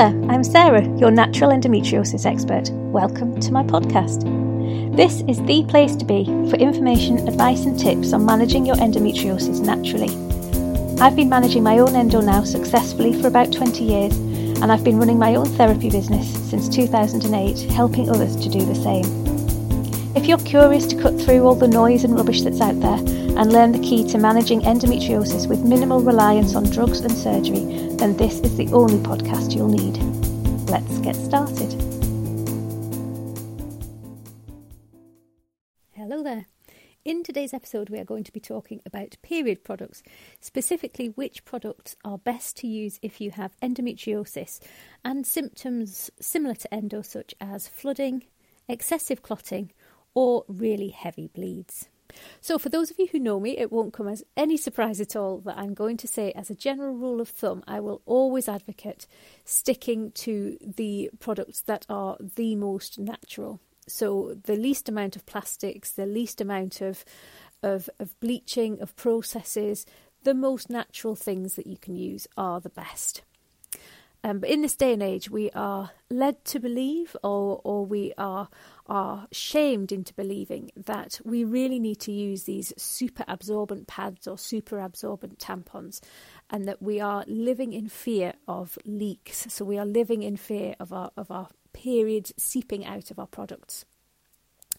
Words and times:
there, 0.00 0.30
I'm 0.30 0.42
Sarah, 0.42 0.82
your 0.96 1.10
natural 1.10 1.50
endometriosis 1.50 2.24
expert. 2.24 2.70
Welcome 2.70 3.38
to 3.38 3.52
my 3.52 3.62
podcast. 3.62 4.24
This 4.96 5.22
is 5.28 5.42
the 5.42 5.62
place 5.68 5.94
to 5.96 6.06
be 6.06 6.24
for 6.48 6.56
information, 6.56 7.28
advice, 7.28 7.66
and 7.66 7.78
tips 7.78 8.14
on 8.14 8.24
managing 8.24 8.64
your 8.64 8.76
endometriosis 8.76 9.60
naturally. 9.60 10.08
I've 11.02 11.16
been 11.16 11.28
managing 11.28 11.62
my 11.62 11.80
own 11.80 11.94
endo 11.94 12.22
now 12.22 12.44
successfully 12.44 13.20
for 13.20 13.28
about 13.28 13.52
20 13.52 13.84
years, 13.84 14.16
and 14.62 14.72
I've 14.72 14.84
been 14.84 14.98
running 14.98 15.18
my 15.18 15.34
own 15.34 15.44
therapy 15.44 15.90
business 15.90 16.32
since 16.48 16.66
2008, 16.70 17.70
helping 17.70 18.08
others 18.08 18.36
to 18.36 18.48
do 18.48 18.64
the 18.64 18.74
same. 18.74 19.04
If 20.16 20.26
you're 20.26 20.38
curious 20.38 20.86
to 20.86 21.02
cut 21.02 21.20
through 21.20 21.44
all 21.44 21.54
the 21.54 21.68
noise 21.68 22.04
and 22.04 22.16
rubbish 22.16 22.40
that's 22.40 22.62
out 22.62 22.80
there 22.80 23.19
and 23.40 23.54
learn 23.54 23.72
the 23.72 23.78
key 23.78 24.06
to 24.06 24.18
managing 24.18 24.60
endometriosis 24.60 25.48
with 25.48 25.64
minimal 25.64 26.02
reliance 26.02 26.54
on 26.54 26.62
drugs 26.68 27.00
and 27.00 27.10
surgery, 27.10 27.88
then 27.96 28.14
this 28.18 28.38
is 28.40 28.54
the 28.58 28.70
only 28.70 28.98
podcast 28.98 29.56
you'll 29.56 29.66
need. 29.66 29.96
Let's 30.68 30.98
get 30.98 31.16
started. 31.16 31.72
Hello 35.92 36.22
there. 36.22 36.44
In 37.02 37.22
today's 37.22 37.54
episode, 37.54 37.88
we 37.88 37.98
are 37.98 38.04
going 38.04 38.24
to 38.24 38.32
be 38.32 38.40
talking 38.40 38.82
about 38.84 39.16
period 39.22 39.64
products, 39.64 40.02
specifically 40.42 41.06
which 41.06 41.46
products 41.46 41.96
are 42.04 42.18
best 42.18 42.58
to 42.58 42.66
use 42.66 42.98
if 43.00 43.22
you 43.22 43.30
have 43.30 43.56
endometriosis 43.62 44.60
and 45.02 45.26
symptoms 45.26 46.10
similar 46.20 46.56
to 46.56 46.74
endo, 46.74 47.00
such 47.00 47.34
as 47.40 47.68
flooding, 47.68 48.24
excessive 48.68 49.22
clotting, 49.22 49.72
or 50.12 50.44
really 50.46 50.90
heavy 50.90 51.28
bleeds. 51.28 51.88
So, 52.40 52.58
for 52.58 52.68
those 52.68 52.90
of 52.90 52.98
you 52.98 53.08
who 53.12 53.18
know 53.18 53.40
me, 53.40 53.56
it 53.58 53.72
won't 53.72 53.92
come 53.92 54.08
as 54.08 54.24
any 54.36 54.56
surprise 54.56 55.00
at 55.00 55.16
all 55.16 55.38
that 55.40 55.58
I'm 55.58 55.74
going 55.74 55.96
to 55.98 56.08
say, 56.08 56.32
as 56.32 56.50
a 56.50 56.54
general 56.54 56.94
rule 56.94 57.20
of 57.20 57.28
thumb, 57.28 57.62
I 57.66 57.80
will 57.80 58.02
always 58.06 58.48
advocate 58.48 59.06
sticking 59.44 60.12
to 60.12 60.58
the 60.60 61.10
products 61.18 61.62
that 61.62 61.86
are 61.88 62.16
the 62.20 62.56
most 62.56 62.98
natural. 62.98 63.60
So, 63.86 64.36
the 64.44 64.56
least 64.56 64.88
amount 64.88 65.16
of 65.16 65.26
plastics, 65.26 65.92
the 65.92 66.06
least 66.06 66.40
amount 66.40 66.80
of, 66.80 67.04
of, 67.62 67.90
of 67.98 68.18
bleaching, 68.20 68.80
of 68.80 68.94
processes, 68.96 69.84
the 70.22 70.34
most 70.34 70.70
natural 70.70 71.16
things 71.16 71.54
that 71.54 71.66
you 71.66 71.76
can 71.78 71.96
use 71.96 72.26
are 72.36 72.60
the 72.60 72.68
best. 72.68 73.22
Um, 74.22 74.40
but 74.40 74.50
in 74.50 74.60
this 74.60 74.76
day 74.76 74.92
and 74.92 75.02
age, 75.02 75.30
we 75.30 75.50
are 75.52 75.92
led 76.10 76.44
to 76.46 76.60
believe, 76.60 77.16
or 77.22 77.60
or 77.64 77.86
we 77.86 78.12
are 78.18 78.48
are 78.86 79.26
shamed 79.32 79.92
into 79.92 80.12
believing 80.12 80.70
that 80.76 81.20
we 81.24 81.42
really 81.42 81.78
need 81.78 82.00
to 82.00 82.12
use 82.12 82.44
these 82.44 82.74
super 82.76 83.24
absorbent 83.28 83.86
pads 83.86 84.26
or 84.26 84.36
super 84.36 84.78
absorbent 84.78 85.38
tampons, 85.38 86.00
and 86.50 86.68
that 86.68 86.82
we 86.82 87.00
are 87.00 87.24
living 87.26 87.72
in 87.72 87.88
fear 87.88 88.34
of 88.46 88.78
leaks. 88.84 89.46
So 89.48 89.64
we 89.64 89.78
are 89.78 89.86
living 89.86 90.22
in 90.22 90.36
fear 90.36 90.74
of 90.78 90.92
our 90.92 91.10
of 91.16 91.30
our 91.30 91.48
periods 91.72 92.34
seeping 92.36 92.84
out 92.84 93.10
of 93.10 93.18
our 93.18 93.26
products. 93.26 93.86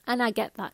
And 0.05 0.21
I 0.21 0.31
get 0.31 0.55
that. 0.55 0.73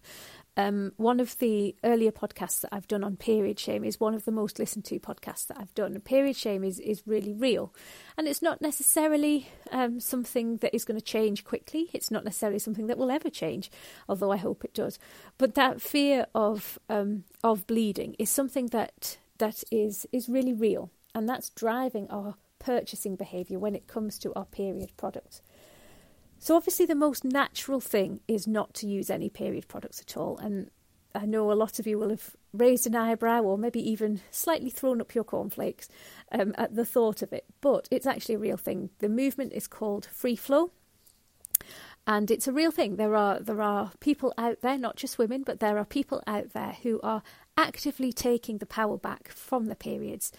Um, 0.57 0.91
one 0.97 1.19
of 1.19 1.37
the 1.37 1.75
earlier 1.83 2.11
podcasts 2.11 2.61
that 2.61 2.73
I've 2.73 2.87
done 2.87 3.03
on 3.03 3.15
period 3.15 3.59
shame 3.59 3.83
is 3.83 3.99
one 3.99 4.15
of 4.15 4.25
the 4.25 4.31
most 4.31 4.57
listened 4.57 4.85
to 4.85 4.99
podcasts 4.99 5.45
that 5.47 5.57
I've 5.59 5.73
done. 5.75 5.97
Period 6.01 6.35
shame 6.35 6.63
is, 6.63 6.79
is 6.79 7.03
really 7.05 7.31
real. 7.31 7.71
And 8.17 8.27
it's 8.27 8.41
not 8.41 8.59
necessarily 8.59 9.49
um, 9.71 9.99
something 9.99 10.57
that 10.57 10.73
is 10.73 10.83
going 10.83 10.99
to 10.99 11.05
change 11.05 11.43
quickly. 11.43 11.91
It's 11.93 12.09
not 12.09 12.25
necessarily 12.25 12.57
something 12.57 12.87
that 12.87 12.97
will 12.97 13.11
ever 13.11 13.29
change, 13.29 13.69
although 14.09 14.31
I 14.31 14.37
hope 14.37 14.65
it 14.65 14.73
does. 14.73 14.97
But 15.37 15.53
that 15.53 15.79
fear 15.79 16.25
of 16.33 16.79
um, 16.89 17.25
of 17.43 17.67
bleeding 17.67 18.15
is 18.17 18.31
something 18.31 18.67
that 18.67 19.19
that 19.37 19.63
is 19.71 20.07
is 20.11 20.27
really 20.27 20.53
real. 20.53 20.89
And 21.13 21.29
that's 21.29 21.51
driving 21.51 22.07
our 22.09 22.35
purchasing 22.57 23.15
behaviour 23.15 23.59
when 23.59 23.75
it 23.75 23.87
comes 23.87 24.17
to 24.19 24.33
our 24.35 24.45
period 24.45 24.91
products. 24.97 25.41
So, 26.39 26.55
obviously, 26.55 26.85
the 26.85 26.95
most 26.95 27.23
natural 27.23 27.79
thing 27.79 28.21
is 28.27 28.47
not 28.47 28.73
to 28.75 28.87
use 28.87 29.09
any 29.09 29.29
period 29.29 29.67
products 29.67 29.99
at 29.99 30.15
all. 30.15 30.37
And 30.37 30.69
I 31.15 31.25
know 31.25 31.51
a 31.51 31.53
lot 31.53 31.79
of 31.79 31.87
you 31.87 31.97
will 31.97 32.09
have 32.09 32.35
raised 32.53 32.87
an 32.87 32.95
eyebrow 32.95 33.41
or 33.41 33.57
maybe 33.57 33.87
even 33.89 34.21
slightly 34.31 34.69
thrown 34.69 35.01
up 35.01 35.15
your 35.15 35.23
cornflakes 35.23 35.89
um, 36.31 36.53
at 36.57 36.75
the 36.75 36.85
thought 36.85 37.21
of 37.21 37.33
it, 37.33 37.45
but 37.61 37.87
it's 37.91 38.05
actually 38.05 38.35
a 38.35 38.39
real 38.39 38.57
thing. 38.57 38.89
The 38.99 39.09
movement 39.09 39.53
is 39.53 39.67
called 39.67 40.05
free 40.05 40.35
flow. 40.35 40.71
And 42.05 42.31
it's 42.31 42.47
a 42.47 42.53
real 42.53 42.71
thing. 42.71 42.95
There 42.95 43.15
are 43.17 43.39
there 43.41 43.61
are 43.61 43.91
people 43.99 44.33
out 44.37 44.61
there, 44.61 44.77
not 44.77 44.95
just 44.95 45.17
women, 45.17 45.43
but 45.43 45.59
there 45.59 45.77
are 45.77 45.83
people 45.83 46.23
out 46.25 46.53
there 46.53 46.77
who 46.81 47.01
are 47.03 47.21
actively 47.57 48.13
taking 48.13 48.59
the 48.59 48.65
power 48.65 48.97
back 48.97 49.27
from 49.27 49.65
the 49.65 49.75
periods 49.75 50.31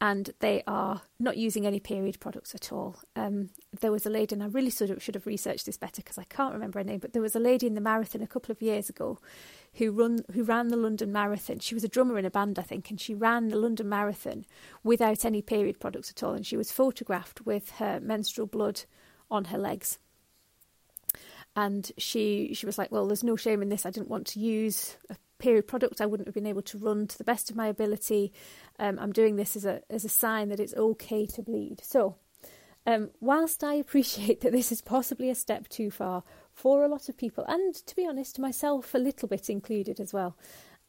and 0.00 0.30
they 0.40 0.62
are 0.66 1.02
not 1.18 1.36
using 1.36 1.66
any 1.66 1.78
period 1.78 2.18
products 2.20 2.54
at 2.54 2.72
all. 2.72 2.96
Um, 3.16 3.50
there 3.80 3.92
was 3.92 4.06
a 4.06 4.10
lady, 4.10 4.34
and 4.34 4.42
I 4.42 4.46
really 4.46 4.70
sort 4.70 4.90
of 4.90 5.02
should 5.02 5.14
have 5.14 5.26
researched 5.26 5.66
this 5.66 5.76
better 5.76 6.00
because 6.02 6.16
I 6.16 6.24
can't 6.24 6.54
remember 6.54 6.78
her 6.78 6.84
name, 6.84 7.00
but 7.00 7.12
there 7.12 7.20
was 7.20 7.36
a 7.36 7.40
lady 7.40 7.66
in 7.66 7.74
the 7.74 7.82
marathon 7.82 8.22
a 8.22 8.26
couple 8.26 8.50
of 8.50 8.62
years 8.62 8.88
ago 8.88 9.18
who 9.74 9.92
run 9.92 10.24
who 10.32 10.42
ran 10.42 10.68
the 10.68 10.76
London 10.76 11.12
Marathon. 11.12 11.58
She 11.58 11.74
was 11.74 11.84
a 11.84 11.88
drummer 11.88 12.18
in 12.18 12.24
a 12.24 12.30
band, 12.30 12.58
I 12.58 12.62
think, 12.62 12.88
and 12.88 12.98
she 12.98 13.14
ran 13.14 13.48
the 13.48 13.56
London 13.56 13.88
Marathon 13.88 14.46
without 14.82 15.24
any 15.24 15.42
period 15.42 15.78
products 15.78 16.10
at 16.10 16.22
all, 16.22 16.32
and 16.32 16.46
she 16.46 16.56
was 16.56 16.72
photographed 16.72 17.42
with 17.44 17.70
her 17.72 18.00
menstrual 18.00 18.46
blood 18.46 18.82
on 19.30 19.46
her 19.46 19.58
legs. 19.58 19.98
And 21.54 21.92
she 21.98 22.54
she 22.54 22.64
was 22.64 22.78
like, 22.78 22.90
"Well, 22.90 23.06
there's 23.06 23.24
no 23.24 23.36
shame 23.36 23.60
in 23.60 23.68
this. 23.68 23.84
I 23.84 23.90
didn't 23.90 24.08
want 24.08 24.26
to 24.28 24.40
use 24.40 24.96
a 25.10 25.16
period 25.40 25.66
product 25.66 26.00
I 26.00 26.06
wouldn't 26.06 26.28
have 26.28 26.34
been 26.34 26.46
able 26.46 26.62
to 26.62 26.78
run 26.78 27.06
to 27.06 27.18
the 27.18 27.24
best 27.24 27.50
of 27.50 27.56
my 27.56 27.66
ability. 27.66 28.32
Um, 28.78 28.98
I'm 29.00 29.12
doing 29.12 29.36
this 29.36 29.56
as 29.56 29.64
a 29.64 29.82
as 29.90 30.04
a 30.04 30.08
sign 30.08 30.48
that 30.50 30.60
it's 30.60 30.74
okay 30.74 31.26
to 31.26 31.42
bleed. 31.42 31.80
So, 31.82 32.16
um, 32.86 33.10
whilst 33.20 33.64
I 33.64 33.74
appreciate 33.74 34.40
that 34.42 34.52
this 34.52 34.70
is 34.70 34.82
possibly 34.82 35.30
a 35.30 35.34
step 35.34 35.68
too 35.68 35.90
far 35.90 36.22
for 36.52 36.84
a 36.84 36.88
lot 36.88 37.08
of 37.08 37.16
people, 37.16 37.44
and 37.48 37.74
to 37.74 37.96
be 37.96 38.06
honest, 38.06 38.38
myself 38.38 38.94
a 38.94 38.98
little 38.98 39.28
bit 39.28 39.50
included 39.50 39.98
as 39.98 40.12
well, 40.12 40.36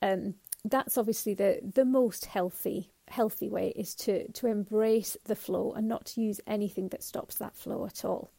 um, 0.02 0.36
that's 0.64 0.98
obviously 0.98 1.34
the 1.34 1.60
the 1.64 1.86
most 1.86 2.26
healthy 2.26 2.92
healthy 3.08 3.50
way 3.50 3.74
is 3.76 3.94
to 3.96 4.32
to 4.32 4.48
embrace 4.48 5.18
the 5.26 5.36
flow 5.36 5.74
and 5.74 5.88
not 5.88 6.06
to 6.06 6.22
use 6.22 6.40
anything 6.48 6.88
that 6.90 7.04
stops 7.04 7.36
that 7.36 7.56
flow 7.56 7.86
at 7.86 8.06
all. 8.06 8.32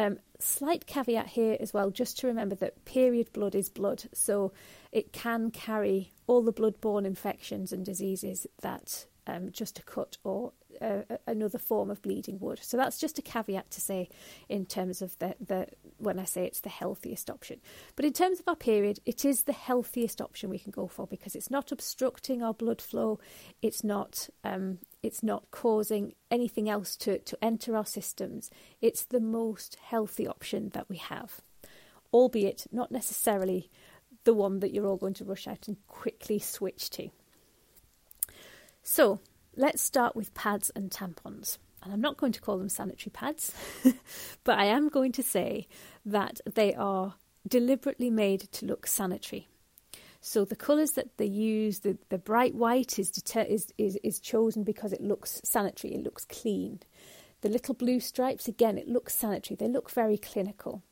Um, 0.00 0.18
slight 0.38 0.86
caveat 0.86 1.26
here 1.26 1.58
as 1.60 1.74
well, 1.74 1.90
just 1.90 2.18
to 2.20 2.26
remember 2.26 2.54
that 2.56 2.86
period 2.86 3.30
blood 3.34 3.54
is 3.54 3.68
blood, 3.68 4.04
so 4.14 4.52
it 4.92 5.12
can 5.12 5.50
carry 5.50 6.10
all 6.26 6.40
the 6.42 6.52
blood-borne 6.52 7.04
infections 7.04 7.70
and 7.70 7.84
diseases 7.84 8.46
that 8.62 9.04
um, 9.26 9.50
just 9.52 9.78
a 9.78 9.82
cut 9.82 10.16
or 10.24 10.52
uh, 10.80 11.02
another 11.26 11.58
form 11.58 11.90
of 11.90 12.00
bleeding 12.00 12.38
would. 12.40 12.58
So 12.62 12.78
that's 12.78 12.98
just 12.98 13.18
a 13.18 13.22
caveat 13.22 13.70
to 13.72 13.80
say 13.82 14.08
in 14.48 14.64
terms 14.64 15.02
of 15.02 15.18
the, 15.18 15.34
the 15.46 15.66
when 15.98 16.18
I 16.18 16.24
say 16.24 16.46
it's 16.46 16.60
the 16.60 16.70
healthiest 16.70 17.28
option. 17.28 17.60
But 17.94 18.06
in 18.06 18.14
terms 18.14 18.40
of 18.40 18.48
our 18.48 18.56
period, 18.56 19.00
it 19.04 19.26
is 19.26 19.42
the 19.42 19.52
healthiest 19.52 20.22
option 20.22 20.48
we 20.48 20.58
can 20.58 20.70
go 20.70 20.86
for 20.86 21.06
because 21.06 21.34
it's 21.36 21.50
not 21.50 21.72
obstructing 21.72 22.42
our 22.42 22.54
blood 22.54 22.80
flow, 22.80 23.18
it's 23.60 23.84
not 23.84 24.30
um, 24.44 24.78
it's 25.02 25.22
not 25.22 25.50
causing 25.50 26.14
anything 26.30 26.68
else 26.68 26.96
to, 26.96 27.18
to 27.18 27.38
enter 27.42 27.76
our 27.76 27.86
systems. 27.86 28.50
It's 28.80 29.04
the 29.04 29.20
most 29.20 29.76
healthy 29.82 30.26
option 30.26 30.70
that 30.74 30.88
we 30.88 30.98
have, 30.98 31.40
albeit 32.12 32.66
not 32.70 32.90
necessarily 32.90 33.70
the 34.24 34.34
one 34.34 34.60
that 34.60 34.72
you're 34.72 34.86
all 34.86 34.96
going 34.96 35.14
to 35.14 35.24
rush 35.24 35.46
out 35.46 35.68
and 35.68 35.76
quickly 35.86 36.38
switch 36.38 36.90
to. 36.90 37.10
So 38.82 39.20
let's 39.56 39.82
start 39.82 40.14
with 40.14 40.34
pads 40.34 40.70
and 40.74 40.90
tampons. 40.90 41.58
And 41.82 41.92
I'm 41.92 42.00
not 42.00 42.18
going 42.18 42.32
to 42.32 42.40
call 42.40 42.58
them 42.58 42.68
sanitary 42.68 43.10
pads, 43.10 43.54
but 44.44 44.58
I 44.58 44.66
am 44.66 44.90
going 44.90 45.12
to 45.12 45.22
say 45.22 45.66
that 46.04 46.40
they 46.44 46.74
are 46.74 47.14
deliberately 47.48 48.10
made 48.10 48.52
to 48.52 48.66
look 48.66 48.86
sanitary. 48.86 49.48
So 50.20 50.44
the 50.44 50.56
colours 50.56 50.92
that 50.92 51.16
they 51.16 51.26
use, 51.26 51.80
the, 51.80 51.96
the 52.10 52.18
bright 52.18 52.54
white 52.54 52.98
is, 52.98 53.10
deter- 53.10 53.42
is, 53.48 53.72
is, 53.78 53.98
is 54.02 54.20
chosen 54.20 54.64
because 54.64 54.92
it 54.92 55.00
looks 55.00 55.40
sanitary, 55.44 55.94
it 55.94 56.02
looks 56.04 56.26
clean. 56.26 56.80
The 57.40 57.48
little 57.48 57.74
blue 57.74 58.00
stripes, 58.00 58.46
again, 58.46 58.76
it 58.76 58.86
looks 58.86 59.14
sanitary, 59.14 59.56
they 59.56 59.68
look 59.68 59.90
very 59.90 60.18
clinical. 60.18 60.82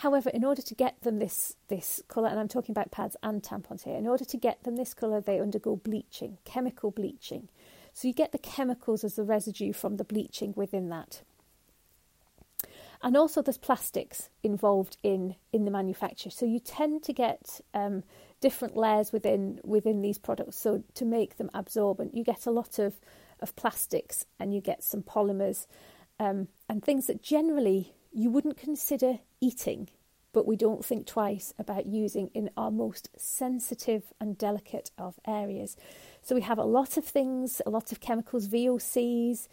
However, 0.00 0.30
in 0.30 0.44
order 0.44 0.62
to 0.62 0.74
get 0.74 1.00
them 1.02 1.20
this, 1.20 1.56
this 1.68 2.02
colour, 2.08 2.28
and 2.28 2.38
I'm 2.38 2.48
talking 2.48 2.72
about 2.72 2.90
pads 2.90 3.16
and 3.22 3.42
tampons 3.42 3.84
here, 3.84 3.96
in 3.96 4.06
order 4.06 4.24
to 4.24 4.36
get 4.36 4.64
them 4.64 4.76
this 4.76 4.94
colour, 4.94 5.20
they 5.20 5.40
undergo 5.40 5.76
bleaching, 5.76 6.38
chemical 6.44 6.90
bleaching. 6.90 7.48
So 7.94 8.08
you 8.08 8.12
get 8.12 8.32
the 8.32 8.38
chemicals 8.38 9.04
as 9.04 9.14
the 9.14 9.22
residue 9.22 9.72
from 9.72 9.96
the 9.96 10.04
bleaching 10.04 10.52
within 10.54 10.90
that. 10.90 11.22
And 13.02 13.16
also, 13.16 13.40
there's 13.40 13.58
plastics 13.58 14.28
involved 14.42 14.96
in, 15.02 15.36
in 15.52 15.64
the 15.64 15.70
manufacture. 15.70 16.30
So 16.30 16.44
you 16.44 16.58
tend 16.58 17.02
to 17.04 17.12
get 17.12 17.60
um, 17.72 18.04
different 18.40 18.76
layers 18.76 19.12
within 19.12 19.60
within 19.64 20.02
these 20.02 20.18
products. 20.18 20.56
So 20.56 20.82
to 20.94 21.04
make 21.04 21.36
them 21.36 21.50
absorbent, 21.54 22.14
you 22.14 22.24
get 22.24 22.46
a 22.46 22.50
lot 22.50 22.78
of 22.78 23.00
of 23.40 23.54
plastics 23.56 24.24
and 24.40 24.54
you 24.54 24.60
get 24.60 24.82
some 24.82 25.02
polymers 25.02 25.66
um, 26.18 26.48
and 26.68 26.82
things 26.82 27.06
that 27.06 27.22
generally 27.22 27.94
you 28.12 28.30
wouldn't 28.30 28.56
consider 28.56 29.18
eating, 29.40 29.88
but 30.32 30.46
we 30.46 30.56
don't 30.56 30.84
think 30.84 31.06
twice 31.06 31.52
about 31.58 31.86
using 31.86 32.30
in 32.32 32.50
our 32.56 32.70
most 32.70 33.10
sensitive 33.16 34.04
and 34.20 34.38
delicate 34.38 34.90
of 34.96 35.18
areas. 35.26 35.76
So 36.22 36.34
we 36.34 36.40
have 36.42 36.58
a 36.58 36.64
lot 36.64 36.96
of 36.96 37.04
things, 37.04 37.60
a 37.66 37.70
lot 37.70 37.92
of 37.92 38.00
chemicals, 38.00 38.48
VOCs. 38.48 39.48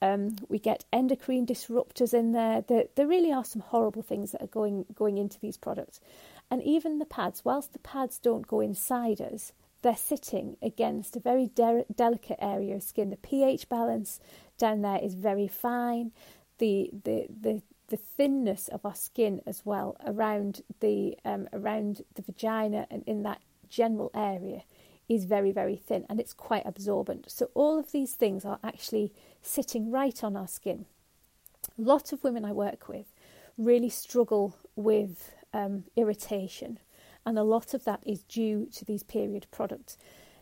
Um, 0.00 0.36
we 0.48 0.58
get 0.58 0.84
endocrine 0.92 1.46
disruptors 1.46 2.14
in 2.14 2.32
there. 2.32 2.62
there. 2.62 2.84
There 2.94 3.06
really 3.06 3.32
are 3.32 3.44
some 3.44 3.62
horrible 3.62 4.02
things 4.02 4.32
that 4.32 4.42
are 4.42 4.48
going 4.48 4.86
going 4.94 5.18
into 5.18 5.40
these 5.40 5.56
products, 5.56 6.00
and 6.50 6.62
even 6.62 6.98
the 6.98 7.06
pads. 7.06 7.44
Whilst 7.44 7.72
the 7.72 7.78
pads 7.78 8.18
don't 8.18 8.46
go 8.46 8.60
inside 8.60 9.20
us, 9.20 9.52
they're 9.82 9.96
sitting 9.96 10.56
against 10.62 11.14
a 11.14 11.20
very 11.20 11.48
de- 11.48 11.84
delicate 11.94 12.38
area 12.40 12.76
of 12.76 12.82
skin. 12.82 13.10
The 13.10 13.16
pH 13.16 13.68
balance 13.68 14.20
down 14.56 14.82
there 14.82 14.98
is 15.02 15.14
very 15.14 15.48
fine. 15.48 16.12
The 16.58 16.90
the 17.04 17.26
the 17.28 17.62
the 17.88 17.96
thinness 17.98 18.68
of 18.68 18.84
our 18.86 18.94
skin 18.94 19.42
as 19.46 19.62
well 19.64 19.96
around 20.06 20.62
the 20.80 21.18
um, 21.24 21.48
around 21.52 22.02
the 22.14 22.22
vagina 22.22 22.86
and 22.90 23.02
in 23.06 23.24
that 23.24 23.42
general 23.68 24.10
area 24.14 24.62
is 25.08 25.26
very 25.26 25.52
very 25.52 25.76
thin 25.76 26.06
and 26.08 26.18
it's 26.18 26.32
quite 26.32 26.64
absorbent. 26.64 27.30
So 27.30 27.50
all 27.54 27.78
of 27.78 27.92
these 27.92 28.14
things 28.14 28.44
are 28.44 28.58
actually 28.64 29.12
sitting 29.42 29.90
right 29.90 30.24
on 30.24 30.34
our 30.36 30.48
skin. 30.48 30.86
A 31.78 31.82
lot 31.82 32.12
of 32.12 32.24
women 32.24 32.44
I 32.44 32.52
work 32.52 32.88
with 32.88 33.12
really 33.58 33.90
struggle 33.90 34.56
with 34.76 35.32
um, 35.54 35.84
irritation 35.96 36.78
and 37.26 37.38
a 37.38 37.42
lot 37.42 37.74
of 37.74 37.84
that 37.84 38.02
is 38.04 38.22
due 38.24 38.66
to 38.74 38.84
these 38.84 39.02
period 39.02 39.46
products, 39.50 39.96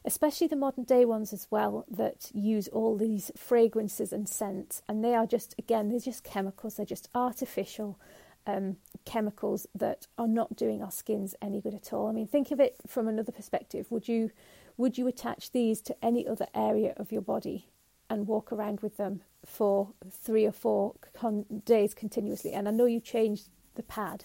especially 0.04 0.48
the 0.48 0.56
modern 0.56 0.84
day 0.84 1.04
ones 1.04 1.32
as 1.32 1.46
well 1.50 1.84
that 1.90 2.30
use 2.34 2.68
all 2.68 2.96
these 2.96 3.30
fragrances 3.36 4.12
and 4.12 4.28
scents, 4.28 4.82
and 4.88 5.04
they 5.04 5.14
are 5.14 5.26
just 5.26 5.54
again 5.58 5.88
they're 5.88 6.00
just 6.00 6.24
chemicals, 6.24 6.76
they're 6.76 6.86
just 6.86 7.08
artificial. 7.14 7.98
Um, 8.44 8.78
chemicals 9.04 9.68
that 9.72 10.08
are 10.18 10.26
not 10.26 10.56
doing 10.56 10.82
our 10.82 10.90
skins 10.90 11.36
any 11.40 11.60
good 11.60 11.74
at 11.74 11.92
all. 11.92 12.08
I 12.08 12.12
mean, 12.12 12.26
think 12.26 12.50
of 12.50 12.58
it 12.58 12.74
from 12.88 13.06
another 13.06 13.30
perspective. 13.30 13.86
Would 13.90 14.08
you 14.08 14.32
would 14.76 14.98
you 14.98 15.06
attach 15.06 15.52
these 15.52 15.80
to 15.82 16.04
any 16.04 16.26
other 16.26 16.48
area 16.52 16.92
of 16.96 17.12
your 17.12 17.22
body 17.22 17.68
and 18.10 18.26
walk 18.26 18.50
around 18.50 18.80
with 18.80 18.96
them 18.96 19.20
for 19.44 19.90
three 20.10 20.44
or 20.44 20.50
four 20.50 20.96
con- 21.14 21.62
days 21.64 21.94
continuously? 21.94 22.52
And 22.52 22.66
I 22.66 22.72
know 22.72 22.86
you 22.86 22.98
changed 22.98 23.48
the 23.76 23.84
pad, 23.84 24.24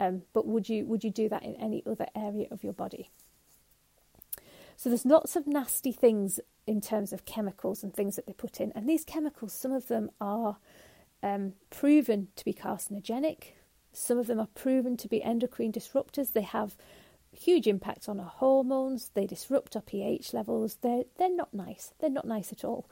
um, 0.00 0.22
but 0.32 0.46
would 0.46 0.68
you 0.68 0.86
would 0.86 1.04
you 1.04 1.10
do 1.10 1.28
that 1.28 1.42
in 1.42 1.54
any 1.56 1.82
other 1.86 2.06
area 2.14 2.46
of 2.50 2.64
your 2.64 2.72
body? 2.72 3.10
So 4.76 4.88
there's 4.88 5.06
lots 5.06 5.36
of 5.36 5.46
nasty 5.46 5.92
things 5.92 6.40
in 6.66 6.80
terms 6.80 7.12
of 7.12 7.24
chemicals 7.24 7.84
and 7.84 7.94
things 7.94 8.16
that 8.16 8.26
they 8.26 8.32
put 8.32 8.60
in, 8.60 8.72
and 8.72 8.88
these 8.88 9.04
chemicals, 9.04 9.52
some 9.52 9.72
of 9.72 9.88
them 9.88 10.10
are 10.20 10.56
um, 11.22 11.54
proven 11.70 12.28
to 12.36 12.44
be 12.44 12.52
carcinogenic. 12.52 13.52
Some 13.92 14.18
of 14.18 14.26
them 14.26 14.40
are 14.40 14.48
proven 14.54 14.96
to 14.98 15.08
be 15.08 15.22
endocrine 15.22 15.72
disruptors. 15.72 16.32
They 16.32 16.42
have 16.42 16.76
huge 17.32 17.66
impacts 17.66 18.08
on 18.08 18.20
our 18.20 18.28
hormones. 18.28 19.10
They 19.14 19.26
disrupt 19.26 19.76
our 19.76 19.82
pH 19.82 20.34
levels. 20.34 20.78
They're 20.82 21.04
they're 21.16 21.34
not 21.34 21.52
nice. 21.54 21.92
They're 21.98 22.10
not 22.10 22.26
nice 22.26 22.52
at 22.52 22.64
all. 22.64 22.86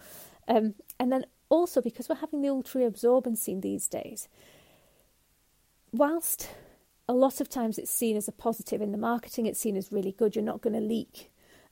Um, 0.48 0.74
and 0.98 1.12
then 1.12 1.26
also 1.48 1.80
because 1.80 2.08
we're 2.08 2.16
having 2.16 2.42
the 2.42 2.48
ultra 2.48 2.82
absorbency 2.82 3.60
these 3.60 3.86
days, 3.86 4.28
whilst 5.92 6.48
a 7.08 7.12
lot 7.12 7.40
of 7.40 7.48
times 7.48 7.78
it's 7.78 7.90
seen 7.90 8.16
as 8.16 8.28
a 8.28 8.32
positive 8.32 8.80
in 8.80 8.92
the 8.92 8.98
marketing. 8.98 9.46
It's 9.46 9.60
seen 9.60 9.76
as 9.76 9.92
really 9.92 10.12
good. 10.12 10.34
You're 10.34 10.44
not 10.44 10.60
going 10.60 10.74
to 10.74 10.80
leak. 10.80 11.30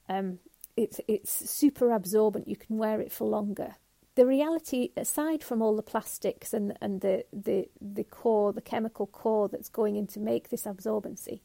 Um, 0.09 0.38
it's 0.77 1.00
it's 1.09 1.50
super 1.50 1.91
absorbent. 1.93 2.49
You 2.49 2.56
can 2.56 2.79
wear 2.79 3.00
it 3.00 3.12
for 3.12 3.27
longer. 3.27 3.77
The 4.17 4.27
reality, 4.27 4.91
aside 4.97 5.43
from 5.43 5.62
all 5.62 5.77
the 5.77 5.82
plastics 5.82 6.53
and 6.53 6.77
and 6.81 7.00
the 7.00 7.25
the 7.32 7.69
the 7.81 8.05
core, 8.05 8.53
the 8.53 8.61
chemical 8.61 9.06
core 9.06 9.49
that's 9.49 9.69
going 9.69 9.97
in 9.97 10.06
to 10.09 10.21
make 10.21 10.49
this 10.49 10.65
absorbency, 10.65 11.41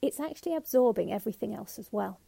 it's 0.00 0.20
actually 0.20 0.54
absorbing 0.54 1.12
everything 1.12 1.54
else 1.54 1.78
as 1.78 1.88
well. 1.92 2.20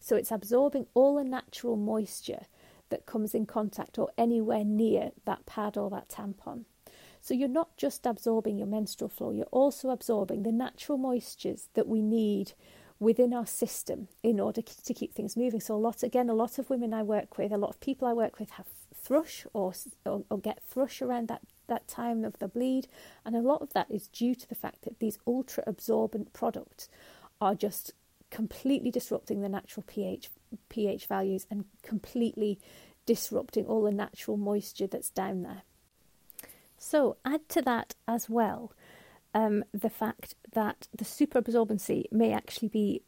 So 0.00 0.16
it's 0.16 0.32
absorbing 0.32 0.86
all 0.94 1.16
the 1.16 1.24
natural 1.24 1.76
moisture 1.76 2.46
that 2.90 3.06
comes 3.06 3.34
in 3.34 3.46
contact 3.46 3.98
or 3.98 4.10
anywhere 4.18 4.64
near 4.64 5.12
that 5.24 5.46
pad 5.46 5.76
or 5.76 5.88
that 5.90 6.08
tampon. 6.08 6.64
So 7.22 7.34
you're 7.34 7.48
not 7.48 7.76
just 7.76 8.04
absorbing 8.04 8.58
your 8.58 8.66
menstrual 8.66 9.08
flow, 9.08 9.30
you're 9.30 9.46
also 9.46 9.90
absorbing 9.90 10.42
the 10.42 10.50
natural 10.50 10.98
moistures 10.98 11.68
that 11.74 11.86
we 11.86 12.02
need 12.02 12.52
within 12.98 13.32
our 13.32 13.46
system 13.46 14.08
in 14.24 14.40
order 14.40 14.60
to 14.60 14.94
keep 14.94 15.14
things 15.14 15.36
moving. 15.36 15.60
So 15.60 15.76
a 15.76 15.76
lot, 15.76 16.02
again, 16.02 16.28
a 16.28 16.34
lot 16.34 16.58
of 16.58 16.68
women 16.68 16.92
I 16.92 17.04
work 17.04 17.38
with, 17.38 17.52
a 17.52 17.56
lot 17.56 17.70
of 17.70 17.80
people 17.80 18.08
I 18.08 18.12
work 18.12 18.40
with 18.40 18.50
have 18.50 18.66
thrush 18.92 19.46
or, 19.52 19.72
or, 20.04 20.24
or 20.30 20.38
get 20.38 20.64
thrush 20.64 21.00
around 21.00 21.28
that, 21.28 21.42
that 21.68 21.86
time 21.86 22.24
of 22.24 22.40
the 22.40 22.48
bleed. 22.48 22.88
And 23.24 23.36
a 23.36 23.40
lot 23.40 23.62
of 23.62 23.72
that 23.72 23.88
is 23.88 24.08
due 24.08 24.34
to 24.34 24.48
the 24.48 24.56
fact 24.56 24.82
that 24.82 24.98
these 24.98 25.20
ultra 25.24 25.62
absorbent 25.64 26.32
products 26.32 26.88
are 27.40 27.54
just 27.54 27.92
completely 28.30 28.90
disrupting 28.90 29.42
the 29.42 29.48
natural 29.48 29.84
pH 29.86 30.28
pH 30.68 31.06
values 31.06 31.46
and 31.50 31.66
completely 31.82 32.58
disrupting 33.06 33.66
all 33.66 33.82
the 33.82 33.92
natural 33.92 34.36
moisture 34.36 34.88
that's 34.88 35.10
down 35.10 35.42
there. 35.42 35.62
So 36.82 37.16
add 37.24 37.48
to 37.50 37.62
that 37.62 37.94
as 38.08 38.28
well 38.28 38.72
um, 39.34 39.64
the 39.72 39.88
fact 39.88 40.34
that 40.52 40.88
the 40.92 41.04
superabsorbency 41.04 42.06
may 42.10 42.32
actually 42.32 42.68
be 42.68 43.02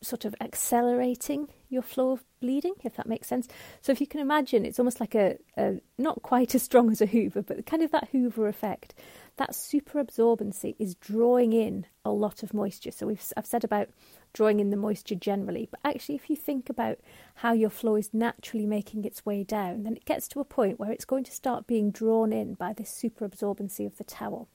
sort 0.00 0.24
of 0.24 0.34
accelerating 0.40 1.48
your 1.68 1.82
flow 1.82 2.12
of 2.12 2.24
bleeding, 2.40 2.74
if 2.84 2.96
that 2.96 3.08
makes 3.08 3.26
sense. 3.26 3.48
So 3.80 3.92
if 3.92 4.00
you 4.00 4.06
can 4.06 4.20
imagine, 4.20 4.64
it's 4.64 4.78
almost 4.78 5.00
like 5.00 5.14
a, 5.14 5.36
a 5.56 5.80
not 5.98 6.22
quite 6.22 6.54
as 6.54 6.62
strong 6.62 6.90
as 6.90 7.00
a 7.00 7.06
Hoover, 7.06 7.42
but 7.42 7.66
kind 7.66 7.82
of 7.82 7.90
that 7.90 8.08
Hoover 8.12 8.48
effect. 8.48 8.94
That 9.36 9.52
superabsorbency 9.52 10.76
is 10.78 10.94
drawing 10.96 11.52
in 11.52 11.86
a 12.04 12.10
lot 12.10 12.42
of 12.42 12.54
moisture. 12.54 12.90
So 12.90 13.06
we've 13.06 13.32
I've 13.36 13.46
said 13.46 13.64
about 13.64 13.88
drawing 14.32 14.60
in 14.60 14.70
the 14.70 14.76
moisture 14.76 15.14
generally. 15.14 15.68
But 15.70 15.80
actually, 15.84 16.16
if 16.16 16.30
you 16.30 16.36
think 16.36 16.68
about 16.68 16.98
how 17.36 17.52
your 17.52 17.70
flow 17.70 17.96
is 17.96 18.12
naturally 18.12 18.66
making 18.66 19.04
its 19.04 19.24
way 19.24 19.44
down, 19.44 19.84
then 19.84 19.96
it 19.96 20.04
gets 20.04 20.28
to 20.28 20.40
a 20.40 20.44
point 20.44 20.78
where 20.78 20.92
it's 20.92 21.04
going 21.04 21.24
to 21.24 21.32
start 21.32 21.66
being 21.66 21.90
drawn 21.90 22.32
in 22.32 22.54
by 22.54 22.72
this 22.72 22.90
superabsorbency 22.90 23.86
of 23.86 23.96
the 23.96 24.04
towel. 24.04 24.48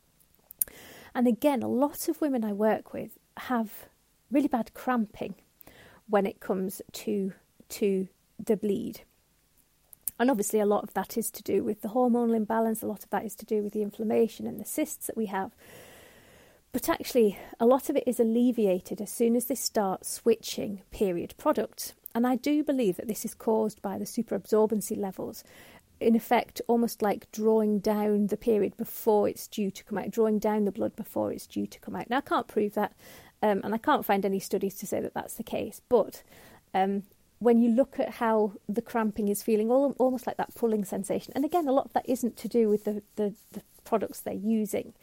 And 1.16 1.28
again, 1.28 1.62
a 1.62 1.68
lot 1.68 2.08
of 2.08 2.22
women 2.22 2.44
I 2.44 2.54
work 2.54 2.94
with 2.94 3.18
have 3.38 3.88
really 4.32 4.48
bad 4.48 4.74
cramping 4.74 5.36
when 6.08 6.26
it 6.26 6.40
comes 6.40 6.82
to 6.92 7.34
to 7.70 8.08
the 8.44 8.58
bleed. 8.58 9.02
And 10.20 10.30
obviously, 10.30 10.60
a 10.60 10.66
lot 10.66 10.84
of 10.84 10.94
that 10.94 11.18
is 11.18 11.32
to 11.32 11.44
do 11.44 11.64
with 11.64 11.82
the 11.82 11.90
hormonal 11.90 12.36
imbalance, 12.36 12.84
a 12.84 12.88
lot 12.88 13.04
of 13.04 13.10
that 13.10 13.26
is 13.26 13.36
to 13.36 13.46
do 13.46 13.64
with 13.64 13.74
the 13.74 13.82
inflammation 13.82 14.46
and 14.46 14.60
the 14.60 14.66
cysts 14.66 15.08
that 15.08 15.18
we 15.18 15.26
have. 15.28 15.56
But 16.72 16.90
actually, 16.90 17.38
a 17.60 17.66
lot 17.66 17.90
of 17.90 17.96
it 17.96 18.04
is 18.08 18.20
alleviated 18.20 19.00
as 19.00 19.12
soon 19.12 19.36
as 19.36 19.46
they 19.46 19.56
start 19.56 20.06
switching 20.06 20.82
period 20.92 21.36
products. 21.38 21.94
And 22.16 22.26
I 22.26 22.36
do 22.36 22.64
believe 22.64 22.98
that 22.98 23.08
this 23.08 23.26
is 23.26 23.34
caused 23.34 23.82
by 23.82 23.98
the 23.98 24.06
superabsorbency 24.06 24.98
levels. 24.98 25.44
In 26.00 26.16
effect, 26.16 26.62
almost 26.68 27.02
like 27.02 27.32
drawing 27.32 27.80
down 27.80 28.28
the 28.28 28.38
period 28.38 28.76
before 28.76 29.30
it's 29.30 29.48
due 29.48 29.72
to 29.72 29.84
come 29.84 29.98
out, 29.98 30.12
drawing 30.12 30.40
down 30.40 30.66
the 30.66 30.72
blood 30.72 30.96
before 30.96 31.32
it's 31.32 31.48
due 31.48 31.68
to 31.68 31.80
come 31.80 31.96
out. 31.96 32.10
Now, 32.10 32.18
I 32.18 32.22
can't 32.22 32.48
prove 32.48 32.74
that, 32.74 32.94
um, 33.44 33.60
and 33.64 33.76
I 33.76 33.78
can't 33.78 34.06
find 34.06 34.26
any 34.26 34.40
studies 34.40 34.76
to 34.76 34.88
say 34.88 35.02
that 35.02 35.14
that's 35.14 35.36
the 35.36 35.44
case. 35.44 35.82
But 35.90 36.24
um, 36.74 37.04
when 37.40 37.60
you 37.62 37.70
look 37.72 38.00
at 38.00 38.10
how 38.10 38.54
the 38.70 38.82
cramping 38.82 39.28
is 39.28 39.44
feeling, 39.44 39.70
almost 39.70 40.26
like 40.26 40.38
that 40.38 40.56
pulling 40.56 40.86
sensation, 40.86 41.34
and 41.36 41.44
again, 41.44 41.68
a 41.68 41.74
lot 41.74 41.86
of 41.86 41.94
that 41.94 42.08
isn't 42.08 42.38
to 42.38 42.48
do 42.48 42.70
with 42.70 42.86
the, 42.86 43.04
the, 43.18 43.36
the 43.52 43.62
products 43.84 44.22
they're 44.22 44.34
using 44.34 44.94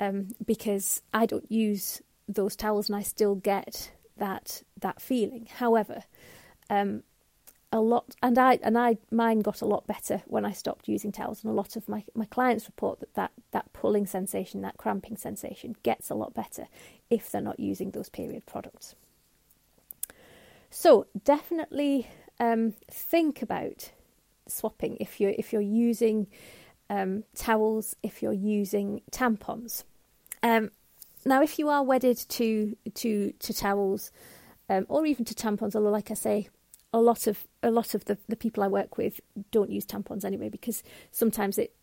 um, 0.00 0.34
because 0.44 1.00
I 1.14 1.26
don't 1.26 1.50
use 1.50 2.02
those 2.28 2.56
towels 2.56 2.88
and 2.88 2.96
I 2.96 3.02
still 3.02 3.36
get 3.36 3.92
that 4.16 4.62
that 4.80 5.00
feeling. 5.00 5.46
However, 5.58 6.02
um, 6.68 7.04
a 7.72 7.80
lot 7.80 8.14
and 8.22 8.38
I 8.38 8.58
and 8.62 8.78
I 8.78 8.98
mine 9.10 9.40
got 9.40 9.60
a 9.60 9.66
lot 9.66 9.86
better 9.86 10.22
when 10.26 10.44
I 10.44 10.52
stopped 10.52 10.88
using 10.88 11.12
towels, 11.12 11.42
and 11.42 11.50
a 11.50 11.54
lot 11.54 11.76
of 11.76 11.88
my 11.88 12.04
my 12.14 12.24
clients 12.26 12.66
report 12.66 13.00
that 13.00 13.14
that 13.14 13.32
that 13.50 13.72
pulling 13.72 14.06
sensation, 14.06 14.62
that 14.62 14.76
cramping 14.76 15.16
sensation, 15.16 15.76
gets 15.82 16.10
a 16.10 16.14
lot 16.14 16.34
better 16.34 16.68
if 17.10 17.30
they're 17.30 17.40
not 17.40 17.60
using 17.60 17.90
those 17.90 18.08
period 18.08 18.46
products. 18.46 18.94
So 20.70 21.06
definitely 21.24 22.08
um, 22.38 22.74
think 22.88 23.42
about 23.42 23.90
swapping 24.46 24.96
if 25.00 25.20
you're 25.20 25.34
if 25.36 25.52
you're 25.52 25.62
using 25.62 26.26
um, 26.88 27.24
towels 27.34 27.96
if 28.02 28.22
you're 28.22 28.32
using 28.32 29.02
tampons. 29.10 29.84
Um, 30.42 30.70
now, 31.24 31.42
if 31.42 31.58
you 31.58 31.68
are 31.68 31.82
wedded 31.82 32.16
to 32.16 32.76
to 32.94 33.32
to 33.32 33.52
towels 33.52 34.12
um, 34.68 34.86
or 34.88 35.04
even 35.06 35.24
to 35.24 35.34
tampons, 35.34 35.74
although, 35.74 35.90
like 35.90 36.10
I 36.10 36.14
say, 36.14 36.48
a 36.96 37.00
lot 37.00 37.26
of 37.26 37.46
a 37.62 37.70
lot 37.70 37.94
of 37.94 38.06
the, 38.06 38.16
the 38.26 38.36
people 38.36 38.62
I 38.62 38.68
work 38.68 38.96
with 38.96 39.20
don't 39.50 39.70
use 39.70 39.84
tampons 39.84 40.24
anyway 40.24 40.48
because 40.48 40.82
sometimes 41.10 41.58
it 41.58 41.74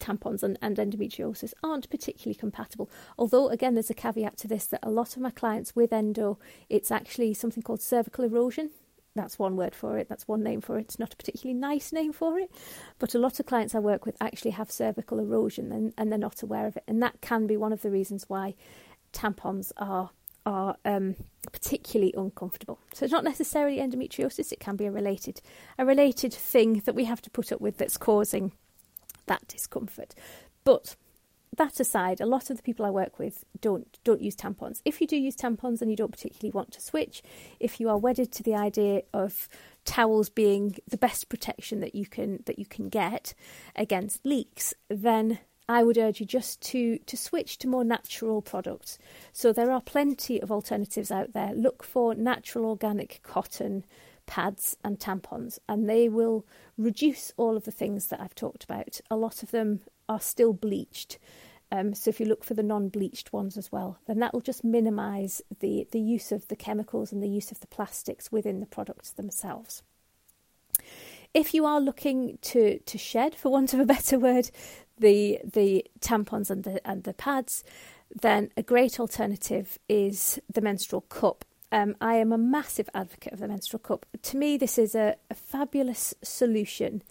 tampons 0.00 0.42
and, 0.42 0.58
and 0.62 0.78
endometriosis 0.78 1.52
aren't 1.62 1.90
particularly 1.90 2.34
compatible. 2.34 2.90
Although, 3.16 3.50
again, 3.50 3.74
there's 3.74 3.90
a 3.90 3.94
caveat 3.94 4.36
to 4.38 4.48
this 4.48 4.66
that 4.66 4.80
a 4.82 4.90
lot 4.90 5.14
of 5.14 5.22
my 5.22 5.30
clients 5.30 5.76
with 5.76 5.92
endo, 5.92 6.38
it's 6.68 6.90
actually 6.90 7.34
something 7.34 7.62
called 7.62 7.82
cervical 7.82 8.24
erosion 8.24 8.70
that's 9.14 9.38
one 9.38 9.56
word 9.56 9.74
for 9.74 9.98
it, 9.98 10.08
that's 10.08 10.26
one 10.26 10.42
name 10.42 10.60
for 10.60 10.78
it. 10.78 10.86
It's 10.86 10.98
not 10.98 11.12
a 11.12 11.16
particularly 11.16 11.58
nice 11.58 11.92
name 11.92 12.12
for 12.12 12.38
it, 12.38 12.50
but 12.98 13.14
a 13.14 13.18
lot 13.18 13.38
of 13.40 13.46
clients 13.46 13.74
I 13.74 13.78
work 13.78 14.06
with 14.06 14.16
actually 14.20 14.52
have 14.52 14.70
cervical 14.70 15.18
erosion 15.18 15.70
and, 15.70 15.92
and 15.98 16.10
they're 16.10 16.18
not 16.18 16.42
aware 16.42 16.66
of 16.66 16.76
it. 16.78 16.84
And 16.88 17.02
that 17.02 17.20
can 17.20 17.46
be 17.46 17.56
one 17.56 17.72
of 17.72 17.82
the 17.82 17.90
reasons 17.90 18.24
why 18.28 18.54
tampons 19.12 19.70
are 19.76 20.10
are 20.44 20.76
um, 20.84 21.16
particularly 21.52 22.14
uncomfortable. 22.16 22.78
So 22.94 23.04
it's 23.04 23.12
not 23.12 23.24
necessarily 23.24 23.78
endometriosis; 23.78 24.52
it 24.52 24.60
can 24.60 24.76
be 24.76 24.86
a 24.86 24.90
related 24.90 25.40
a 25.78 25.84
related 25.84 26.32
thing 26.32 26.82
that 26.84 26.94
we 26.94 27.04
have 27.04 27.22
to 27.22 27.30
put 27.30 27.52
up 27.52 27.60
with 27.60 27.78
that's 27.78 27.96
causing 27.96 28.52
that 29.26 29.46
discomfort. 29.48 30.14
But 30.64 30.96
that 31.56 31.78
aside, 31.80 32.20
a 32.20 32.26
lot 32.26 32.48
of 32.48 32.56
the 32.56 32.62
people 32.62 32.86
I 32.86 32.90
work 32.90 33.18
with 33.18 33.44
don't 33.60 33.98
don't 34.04 34.22
use 34.22 34.34
tampons. 34.34 34.80
If 34.84 35.00
you 35.00 35.06
do 35.06 35.16
use 35.16 35.36
tampons 35.36 35.82
and 35.82 35.90
you 35.90 35.96
don't 35.96 36.12
particularly 36.12 36.52
want 36.52 36.72
to 36.72 36.80
switch, 36.80 37.22
if 37.60 37.78
you 37.78 37.88
are 37.88 37.98
wedded 37.98 38.32
to 38.32 38.42
the 38.42 38.54
idea 38.54 39.02
of 39.12 39.48
towels 39.84 40.30
being 40.30 40.76
the 40.88 40.96
best 40.96 41.28
protection 41.28 41.80
that 41.80 41.94
you 41.94 42.06
can 42.06 42.42
that 42.46 42.58
you 42.58 42.66
can 42.66 42.88
get 42.88 43.34
against 43.76 44.24
leaks, 44.24 44.72
then 44.88 45.40
I 45.68 45.82
would 45.82 45.98
urge 45.98 46.20
you 46.20 46.26
just 46.26 46.60
to 46.62 46.98
to 46.98 47.16
switch 47.16 47.58
to 47.58 47.68
more 47.68 47.84
natural 47.84 48.42
products. 48.42 48.98
So 49.32 49.52
there 49.52 49.70
are 49.70 49.80
plenty 49.80 50.40
of 50.40 50.50
alternatives 50.50 51.10
out 51.10 51.32
there. 51.32 51.52
Look 51.54 51.82
for 51.82 52.14
natural 52.14 52.66
organic 52.66 53.20
cotton 53.22 53.84
pads 54.26 54.76
and 54.84 54.98
tampons, 54.98 55.58
and 55.68 55.88
they 55.88 56.08
will 56.08 56.46
reduce 56.78 57.32
all 57.36 57.56
of 57.56 57.64
the 57.64 57.72
things 57.72 58.06
that 58.08 58.20
I've 58.20 58.34
talked 58.34 58.64
about. 58.64 59.00
A 59.10 59.16
lot 59.16 59.42
of 59.42 59.50
them 59.50 59.80
are 60.08 60.20
still 60.20 60.52
bleached. 60.52 61.18
Um, 61.70 61.94
so 61.94 62.10
if 62.10 62.20
you 62.20 62.26
look 62.26 62.44
for 62.44 62.52
the 62.52 62.62
non-bleached 62.62 63.32
ones 63.32 63.56
as 63.56 63.72
well, 63.72 63.98
then 64.06 64.18
that 64.18 64.34
will 64.34 64.42
just 64.42 64.62
minimise 64.62 65.40
the, 65.60 65.88
the 65.90 66.00
use 66.00 66.30
of 66.30 66.48
the 66.48 66.56
chemicals 66.56 67.12
and 67.12 67.22
the 67.22 67.28
use 67.28 67.50
of 67.50 67.60
the 67.60 67.66
plastics 67.66 68.30
within 68.30 68.60
the 68.60 68.66
products 68.66 69.10
themselves. 69.10 69.82
If 71.32 71.54
you 71.54 71.64
are 71.64 71.80
looking 71.80 72.38
to, 72.42 72.78
to 72.78 72.98
shed, 72.98 73.34
for 73.34 73.50
want 73.50 73.72
of 73.72 73.80
a 73.80 73.86
better 73.86 74.18
word, 74.18 74.50
the 74.98 75.40
the 75.44 75.84
tampons 76.00 76.50
and 76.50 76.64
the 76.64 76.86
and 76.88 77.04
the 77.04 77.14
pads, 77.14 77.64
then 78.14 78.50
a 78.56 78.62
great 78.62 79.00
alternative 79.00 79.78
is 79.88 80.38
the 80.52 80.60
menstrual 80.60 81.02
cup. 81.02 81.44
Um, 81.70 81.96
I 82.02 82.16
am 82.16 82.32
a 82.32 82.38
massive 82.38 82.90
advocate 82.92 83.32
of 83.32 83.38
the 83.38 83.48
menstrual 83.48 83.80
cup. 83.80 84.04
To 84.22 84.36
me, 84.36 84.58
this 84.58 84.76
is 84.76 84.94
a, 84.94 85.16
a 85.30 85.34
fabulous 85.34 86.12
solution 86.22 87.02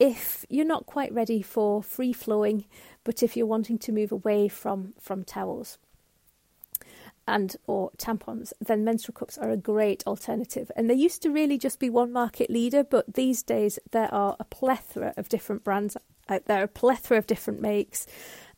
if 0.00 0.46
you're 0.48 0.64
not 0.64 0.86
quite 0.86 1.12
ready 1.12 1.42
for 1.42 1.82
free 1.82 2.14
flowing, 2.14 2.64
but 3.04 3.22
if 3.22 3.36
you're 3.36 3.46
wanting 3.46 3.78
to 3.78 3.92
move 3.92 4.10
away 4.10 4.48
from, 4.48 4.94
from 4.98 5.22
towels 5.22 5.78
and 7.28 7.54
or 7.66 7.90
tampons, 7.98 8.52
then 8.60 8.82
menstrual 8.82 9.12
cups 9.12 9.36
are 9.36 9.50
a 9.50 9.56
great 9.58 10.02
alternative. 10.06 10.72
And 10.74 10.88
they 10.88 10.94
used 10.94 11.22
to 11.22 11.30
really 11.30 11.58
just 11.58 11.78
be 11.78 11.90
one 11.90 12.12
market 12.12 12.50
leader, 12.50 12.82
but 12.82 13.14
these 13.14 13.42
days 13.42 13.78
there 13.92 14.12
are 14.12 14.36
a 14.40 14.44
plethora 14.44 15.12
of 15.18 15.28
different 15.28 15.62
brands 15.62 15.96
out 16.30 16.46
there, 16.46 16.62
a 16.62 16.68
plethora 16.68 17.18
of 17.18 17.26
different 17.26 17.60
makes. 17.60 18.06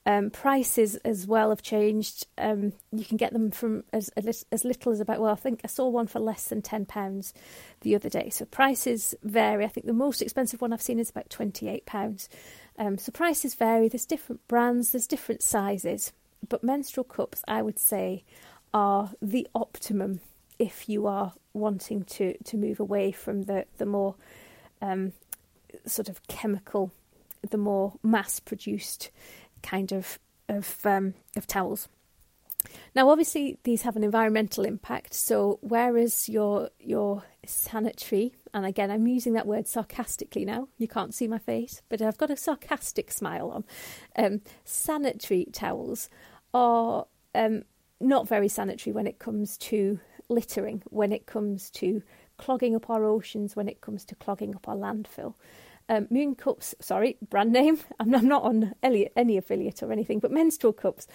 Um, 0.05 0.31
prices 0.31 0.97
as 0.97 1.29
well 1.29 1.51
have 1.51 1.63
changed. 1.63 2.27
Um, 2.37 2.73
you 2.91 3.05
can 3.05 3.17
get 3.17 3.33
them 3.33 3.53
from 3.53 3.85
as 3.93 4.09
as 4.17 4.65
little 4.65 4.91
as 4.91 4.99
about 4.99 5.21
well, 5.21 5.31
I 5.31 5.37
think 5.37 5.61
I 5.63 5.69
saw 5.69 5.89
one 5.89 6.09
for 6.09 6.19
less 6.19 6.49
than 6.49 6.61
ten 6.61 6.87
pounds 6.87 7.33
the 7.83 7.95
other 7.95 8.09
day. 8.09 8.29
So 8.31 8.45
prices 8.45 9.15
vary. 9.23 9.65
I 9.65 9.69
think 9.69 9.87
the 9.87 9.93
most 9.93 10.21
expensive 10.21 10.61
one 10.61 10.73
I've 10.73 10.83
seen 10.83 10.99
is 10.99 11.11
about 11.11 11.31
twenty 11.31 11.69
eight 11.69 11.87
pounds. 11.87 12.29
Um, 12.79 12.99
so 12.99 13.13
prices 13.13 13.55
vary. 13.55 13.89
There's 13.89 14.05
different 14.05 14.47
brands. 14.49 14.91
There's 14.91 15.07
different 15.07 15.41
sizes. 15.41 16.13
But 16.49 16.65
menstrual 16.65 17.05
cups, 17.05 17.45
I 17.47 17.63
would 17.63 17.79
say, 17.79 18.25
are 18.75 19.13
the 19.23 19.47
optimum 19.55 20.19
if 20.59 20.89
you 20.89 21.07
are 21.07 21.35
wanting 21.53 22.03
to 22.05 22.37
to 22.43 22.57
move 22.57 22.81
away 22.81 23.13
from 23.13 23.43
the 23.43 23.67
the 23.79 23.87
more 23.87 24.17
um, 24.81 25.13
sort 25.87 26.09
of 26.09 26.27
chemical, 26.27 26.91
the 27.51 27.59
more 27.59 27.95
mass 28.03 28.41
produced 28.41 29.11
kind 29.63 29.93
of 29.93 30.19
of 30.49 30.79
um, 30.85 31.15
of 31.37 31.47
towels. 31.47 31.89
Now, 32.95 33.09
obviously, 33.09 33.59
these 33.65 33.83
have 33.83 33.97
an 33.97 34.05
environmental 34.05 34.65
impact. 34.65 35.15
So, 35.15 35.59
whereas 35.63 36.29
your 36.29 36.71
your 36.79 37.25
sanitary, 37.45 38.35
and 38.55 38.65
again, 38.65 38.91
I'm 38.91 39.07
using 39.07 39.33
that 39.33 39.47
word 39.47 39.67
sarcastically 39.67 40.45
now. 40.45 40.69
You 40.79 40.89
can't 40.89 41.15
see 41.15 41.27
my 41.27 41.39
face, 41.39 41.83
but 41.89 42.03
I've 42.03 42.19
got 42.19 42.31
a 42.31 42.37
sarcastic 42.37 43.11
smile 43.11 43.51
on. 43.51 43.65
Um, 44.17 44.43
sanitary 44.65 45.47
towels 45.53 46.09
are 46.55 47.07
um, 47.35 47.63
not 48.01 48.29
very 48.29 48.49
sanitary 48.49 48.93
when 48.93 49.07
it 49.07 49.19
comes 49.19 49.57
to 49.59 49.99
littering, 50.29 50.83
when 50.87 51.13
it 51.13 51.27
comes 51.27 51.71
to 51.71 52.03
clogging 52.37 52.75
up 52.75 52.91
our 52.91 53.05
oceans, 53.05 53.57
when 53.57 53.69
it 53.69 53.81
comes 53.81 54.05
to 54.07 54.15
clogging 54.15 54.55
up 54.55 54.69
our 54.69 54.77
landfill. 54.77 55.35
Um, 55.89 56.07
Mooncups, 56.07 56.75
sorry, 56.81 57.17
brand 57.29 57.53
name. 57.53 57.79
I'm, 58.01 58.15
I'm 58.15 58.29
not 58.29 58.43
on 58.45 58.75
any, 58.83 59.11
any, 59.17 59.37
affiliate 59.37 59.83
or 59.83 59.93
anything, 59.93 60.21
but 60.21 60.31
menstrual 60.31 60.73
cups 60.73 61.07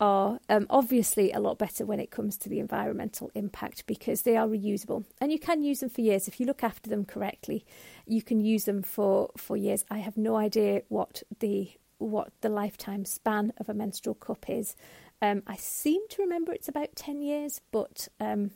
are 0.00 0.40
um, 0.48 0.66
obviously 0.70 1.30
a 1.32 1.38
lot 1.38 1.58
better 1.58 1.84
when 1.86 2.00
it 2.00 2.10
comes 2.10 2.36
to 2.36 2.48
the 2.48 2.58
environmental 2.58 3.30
impact 3.34 3.86
because 3.86 4.22
they 4.22 4.36
are 4.36 4.48
reusable 4.48 5.04
and 5.20 5.30
you 5.30 5.38
can 5.38 5.62
use 5.62 5.80
them 5.80 5.88
for 5.88 6.00
years 6.00 6.26
if 6.26 6.40
you 6.40 6.46
look 6.46 6.64
after 6.64 6.90
them 6.90 7.04
correctly. 7.04 7.64
You 8.06 8.22
can 8.22 8.40
use 8.40 8.64
them 8.64 8.82
for, 8.82 9.30
for 9.36 9.56
years. 9.56 9.84
I 9.90 9.98
have 9.98 10.16
no 10.16 10.36
idea 10.36 10.82
what 10.88 11.22
the 11.40 11.70
what 11.98 12.32
the 12.40 12.48
lifetime 12.48 13.04
span 13.04 13.52
of 13.58 13.68
a 13.68 13.74
menstrual 13.74 14.16
cup 14.16 14.50
is. 14.50 14.74
Um, 15.20 15.44
I 15.46 15.54
seem 15.54 16.00
to 16.08 16.22
remember 16.22 16.52
it's 16.52 16.68
about 16.68 16.96
ten 16.96 17.22
years, 17.22 17.60
but 17.70 18.08
um, 18.18 18.50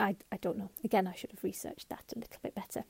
I 0.00 0.16
I 0.32 0.36
don't 0.38 0.58
know. 0.58 0.70
Again, 0.82 1.06
I 1.06 1.14
should 1.14 1.30
have 1.30 1.44
researched 1.44 1.88
that 1.90 2.12
a 2.14 2.18
little 2.18 2.40
bit 2.42 2.56
better. 2.56 2.84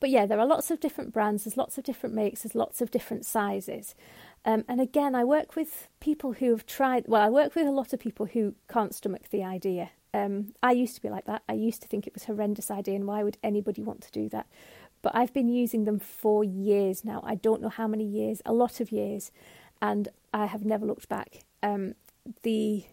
But 0.00 0.10
yeah, 0.10 0.26
there 0.26 0.38
are 0.38 0.46
lots 0.46 0.70
of 0.70 0.80
different 0.80 1.12
brands, 1.12 1.44
there's 1.44 1.56
lots 1.56 1.76
of 1.76 1.84
different 1.84 2.14
makes, 2.14 2.42
there's 2.42 2.54
lots 2.54 2.80
of 2.80 2.90
different 2.90 3.26
sizes. 3.26 3.94
Um, 4.44 4.64
and 4.68 4.80
again, 4.80 5.14
I 5.14 5.24
work 5.24 5.56
with 5.56 5.88
people 6.00 6.34
who 6.34 6.50
have 6.50 6.66
tried, 6.66 7.04
well, 7.08 7.22
I 7.22 7.28
work 7.28 7.54
with 7.54 7.66
a 7.66 7.72
lot 7.72 7.92
of 7.92 8.00
people 8.00 8.26
who 8.26 8.54
can't 8.68 8.94
stomach 8.94 9.30
the 9.30 9.42
idea. 9.42 9.90
Um, 10.14 10.54
I 10.62 10.72
used 10.72 10.94
to 10.94 11.02
be 11.02 11.10
like 11.10 11.26
that. 11.26 11.42
I 11.48 11.54
used 11.54 11.82
to 11.82 11.88
think 11.88 12.06
it 12.06 12.14
was 12.14 12.24
a 12.24 12.26
horrendous 12.28 12.70
idea, 12.70 12.94
and 12.94 13.06
why 13.06 13.22
would 13.22 13.38
anybody 13.42 13.82
want 13.82 14.00
to 14.02 14.12
do 14.12 14.28
that? 14.30 14.46
But 15.02 15.14
I've 15.14 15.32
been 15.32 15.48
using 15.48 15.84
them 15.84 15.98
for 15.98 16.44
years 16.44 17.04
now. 17.04 17.22
I 17.24 17.34
don't 17.34 17.60
know 17.60 17.68
how 17.68 17.86
many 17.86 18.04
years, 18.04 18.40
a 18.46 18.52
lot 18.52 18.80
of 18.80 18.90
years, 18.90 19.32
and 19.82 20.08
I 20.32 20.46
have 20.46 20.64
never 20.64 20.86
looked 20.86 21.08
back. 21.08 21.40
Um, 21.62 21.94
the 22.42 22.84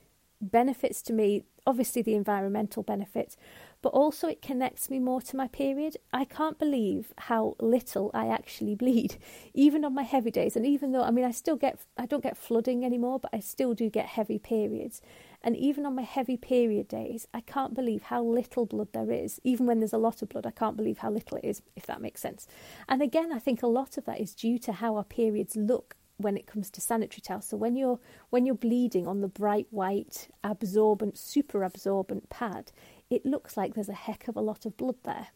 benefits 0.42 1.02
to 1.04 1.14
me, 1.14 1.44
obviously, 1.66 2.02
the 2.02 2.16
environmental 2.16 2.84
benefits, 2.84 3.38
but 3.82 3.90
also 3.90 4.28
it 4.28 4.42
connects 4.42 4.90
me 4.90 5.00
more 5.00 5.22
to 5.22 5.36
my 5.36 5.48
period. 5.48 5.98
I 6.12 6.26
can't 6.26 6.58
believe 6.58 7.14
how 7.18 7.56
little 7.60 8.12
I 8.14 8.28
actually 8.28 8.76
bleed, 8.76 9.18
even 9.54 9.86
on 9.86 9.94
my 9.94 10.04
heavy 10.04 10.32
days. 10.32 10.56
And 10.56 10.66
even 10.66 10.92
though, 10.92 11.04
I 11.04 11.12
mean, 11.12 11.26
I 11.26 11.32
still 11.32 11.56
get, 11.56 11.80
I 11.98 12.06
don't 12.06 12.24
get 12.24 12.38
flooding 12.38 12.84
anymore, 12.84 13.20
but 13.20 13.32
I 13.34 13.40
still 13.40 13.74
do 13.74 13.90
get 13.90 14.08
heavy 14.08 14.40
periods. 14.40 15.02
And 15.42 15.56
even 15.56 15.86
on 15.86 15.94
my 15.94 16.02
heavy 16.02 16.38
period 16.38 16.88
days, 16.88 17.28
I 17.34 17.42
can't 17.42 17.76
believe 17.76 18.04
how 18.04 18.24
little 18.24 18.66
blood 18.66 18.88
there 18.94 19.12
is. 19.12 19.40
Even 19.44 19.68
when 19.68 19.80
there's 19.80 19.94
a 19.94 19.98
lot 20.00 20.24
of 20.24 20.30
blood, 20.30 20.48
I 20.48 20.52
can't 20.52 20.76
believe 20.76 20.98
how 20.98 21.12
little 21.12 21.38
it 21.38 21.46
is, 21.46 21.62
if 21.76 21.86
that 21.86 22.02
makes 22.02 22.22
sense. 22.22 22.48
And 22.90 23.02
again, 23.02 23.32
I 23.32 23.38
think 23.38 23.62
a 23.62 23.68
lot 23.68 23.98
of 23.98 24.06
that 24.06 24.20
is 24.20 24.34
due 24.34 24.58
to 24.60 24.74
how 24.74 24.96
our 24.96 25.04
periods 25.04 25.56
look 25.56 25.96
when 26.18 26.38
it 26.38 26.48
comes 26.48 26.70
to 26.72 26.82
sanitary 26.82 27.22
towels. 27.22 27.48
So 27.48 27.58
when 27.58 27.76
you're 27.76 28.00
when 28.30 28.46
you're 28.46 28.56
bleeding 28.56 29.08
on 29.08 29.22
the 29.22 29.28
bright 29.28 29.68
white 29.70 30.30
absorbent 30.44 31.18
super 31.18 31.64
absorbent 31.64 32.30
pad, 32.30 32.72
it 33.10 33.26
looks 33.26 33.56
like 33.56 33.74
there's 33.74 33.90
a 33.90 33.94
heck 33.94 34.28
of 34.28 34.36
a 34.36 34.42
lot 34.42 34.66
of 34.66 34.78
blood 34.78 34.96
there. 35.04 35.28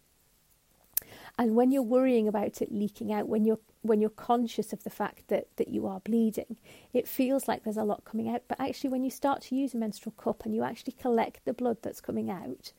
And 1.37 1.55
when 1.55 1.71
you're 1.71 1.81
worrying 1.81 2.27
about 2.27 2.61
it 2.61 2.71
leaking 2.71 3.13
out, 3.13 3.27
when 3.27 3.45
you're 3.45 3.59
when 3.81 4.01
you're 4.01 4.09
conscious 4.09 4.73
of 4.73 4.83
the 4.83 4.89
fact 4.89 5.29
that, 5.29 5.47
that 5.55 5.69
you 5.69 5.87
are 5.87 6.01
bleeding, 6.01 6.57
it 6.91 7.07
feels 7.07 7.47
like 7.47 7.63
there's 7.63 7.77
a 7.77 7.83
lot 7.83 8.03
coming 8.03 8.27
out. 8.29 8.43
But 8.49 8.59
actually, 8.59 8.89
when 8.89 9.05
you 9.05 9.09
start 9.09 9.43
to 9.43 9.55
use 9.55 9.73
a 9.73 9.77
menstrual 9.77 10.13
cup 10.17 10.43
and 10.43 10.53
you 10.53 10.63
actually 10.63 10.93
collect 10.93 11.45
the 11.45 11.53
blood 11.53 11.77
that's 11.81 12.01
coming 12.01 12.29
out, 12.29 12.73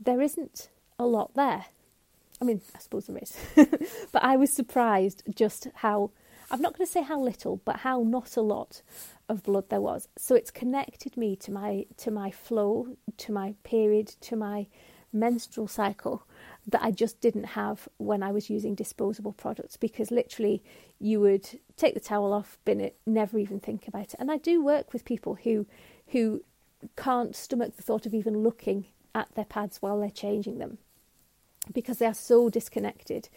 there 0.00 0.20
isn't 0.20 0.68
a 0.98 1.06
lot 1.06 1.34
there. 1.34 1.66
I 2.40 2.44
mean, 2.44 2.60
I 2.74 2.80
suppose 2.80 3.06
there 3.06 3.18
is. 3.18 3.36
but 4.12 4.24
I 4.24 4.36
was 4.36 4.52
surprised 4.52 5.22
just 5.32 5.68
how, 5.76 6.10
I'm 6.52 6.60
not 6.60 6.76
going 6.76 6.86
to 6.86 6.92
say 6.92 7.02
how 7.02 7.18
little, 7.18 7.62
but 7.64 7.78
how 7.78 8.02
not 8.02 8.36
a 8.36 8.42
lot 8.42 8.82
of 9.28 9.42
blood 9.42 9.70
there 9.70 9.80
was. 9.80 10.08
So 10.18 10.34
it's 10.34 10.50
connected 10.50 11.16
me 11.16 11.34
to 11.36 11.50
my 11.50 11.86
to 11.96 12.10
my 12.10 12.30
flow, 12.30 12.96
to 13.16 13.32
my 13.32 13.54
period, 13.64 14.08
to 14.20 14.36
my 14.36 14.66
menstrual 15.14 15.68
cycle 15.68 16.26
that 16.66 16.82
I 16.82 16.90
just 16.90 17.20
didn't 17.20 17.44
have 17.44 17.88
when 17.96 18.22
I 18.22 18.32
was 18.32 18.48
using 18.48 18.74
disposable 18.74 19.32
products 19.32 19.76
because 19.76 20.10
literally 20.10 20.62
you 20.98 21.20
would 21.20 21.60
take 21.76 21.94
the 21.94 22.00
towel 22.00 22.32
off, 22.32 22.58
bin 22.64 22.80
it, 22.80 22.96
never 23.04 23.38
even 23.38 23.58
think 23.58 23.88
about 23.88 24.14
it. 24.14 24.16
And 24.18 24.30
I 24.30 24.36
do 24.36 24.62
work 24.62 24.92
with 24.92 25.04
people 25.04 25.38
who 25.42 25.66
who 26.08 26.44
can't 26.96 27.34
stomach 27.34 27.76
the 27.76 27.82
thought 27.82 28.06
of 28.06 28.14
even 28.14 28.42
looking 28.42 28.86
at 29.14 29.34
their 29.34 29.44
pads 29.44 29.80
while 29.80 30.00
they're 30.00 30.10
changing 30.10 30.58
them 30.58 30.78
because 31.72 31.98
they 31.98 32.06
are 32.06 32.14
so 32.14 32.50
disconnected 32.50 33.28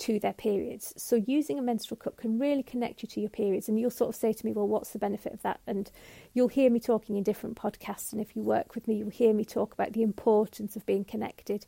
to 0.00 0.18
their 0.18 0.32
periods. 0.32 0.94
So 0.96 1.16
using 1.26 1.58
a 1.58 1.62
menstrual 1.62 1.98
cup 1.98 2.16
can 2.16 2.38
really 2.38 2.62
connect 2.62 3.02
you 3.02 3.08
to 3.08 3.20
your 3.20 3.30
periods. 3.30 3.68
And 3.68 3.78
you'll 3.78 3.90
sort 3.90 4.08
of 4.08 4.16
say 4.16 4.32
to 4.32 4.46
me, 4.46 4.52
well, 4.52 4.66
what's 4.66 4.90
the 4.90 4.98
benefit 4.98 5.32
of 5.32 5.42
that? 5.42 5.60
And 5.66 5.90
you'll 6.32 6.48
hear 6.48 6.70
me 6.70 6.80
talking 6.80 7.16
in 7.16 7.22
different 7.22 7.56
podcasts. 7.56 8.12
And 8.12 8.20
if 8.20 8.34
you 8.34 8.42
work 8.42 8.74
with 8.74 8.88
me, 8.88 8.96
you'll 8.96 9.10
hear 9.10 9.34
me 9.34 9.44
talk 9.44 9.74
about 9.74 9.92
the 9.92 10.02
importance 10.02 10.74
of 10.74 10.86
being 10.86 11.04
connected 11.04 11.66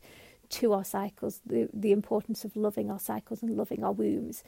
to 0.49 0.73
our 0.73 0.83
cycles, 0.83 1.41
the, 1.45 1.69
the 1.73 1.91
importance 1.91 2.43
of 2.43 2.55
loving 2.55 2.89
our 2.89 2.99
cycles 2.99 3.43
and 3.43 3.55
loving 3.55 3.83
our 3.83 3.91
wombs. 3.91 4.43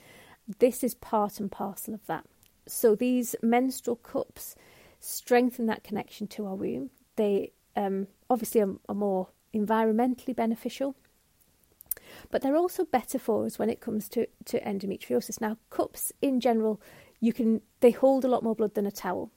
This 0.60 0.84
is 0.84 0.96
part 0.96 1.40
and 1.40 1.52
parcel 1.52 1.94
of 1.94 2.06
that. 2.08 2.26
So 2.68 2.96
these 2.96 3.36
menstrual 3.44 3.98
cups 3.98 4.56
strengthen 5.00 5.68
that 5.68 5.84
connection 5.84 6.26
to 6.28 6.48
our 6.48 6.56
womb. 6.56 6.90
They 7.16 7.52
um, 7.76 8.08
obviously 8.32 8.62
are, 8.62 8.76
are 8.90 8.96
more 8.96 9.28
environmentally 9.54 10.36
beneficial 10.36 10.96
but 12.32 12.42
they're 12.42 12.56
also 12.56 12.86
better 12.86 13.20
for 13.20 13.46
us 13.46 13.60
when 13.60 13.70
it 13.70 13.82
comes 13.82 14.10
to, 14.10 14.28
to 14.46 14.60
endometriosis. 14.62 15.42
Now, 15.42 15.58
cups 15.70 16.12
in 16.22 16.40
general, 16.40 16.82
you 17.20 17.34
can 17.34 17.62
they 17.80 17.92
hold 17.92 18.26
a 18.26 18.28
lot 18.28 18.44
more 18.44 18.56
blood 18.56 18.76
than 18.76 18.86
a 18.86 18.92
towel 18.92 19.32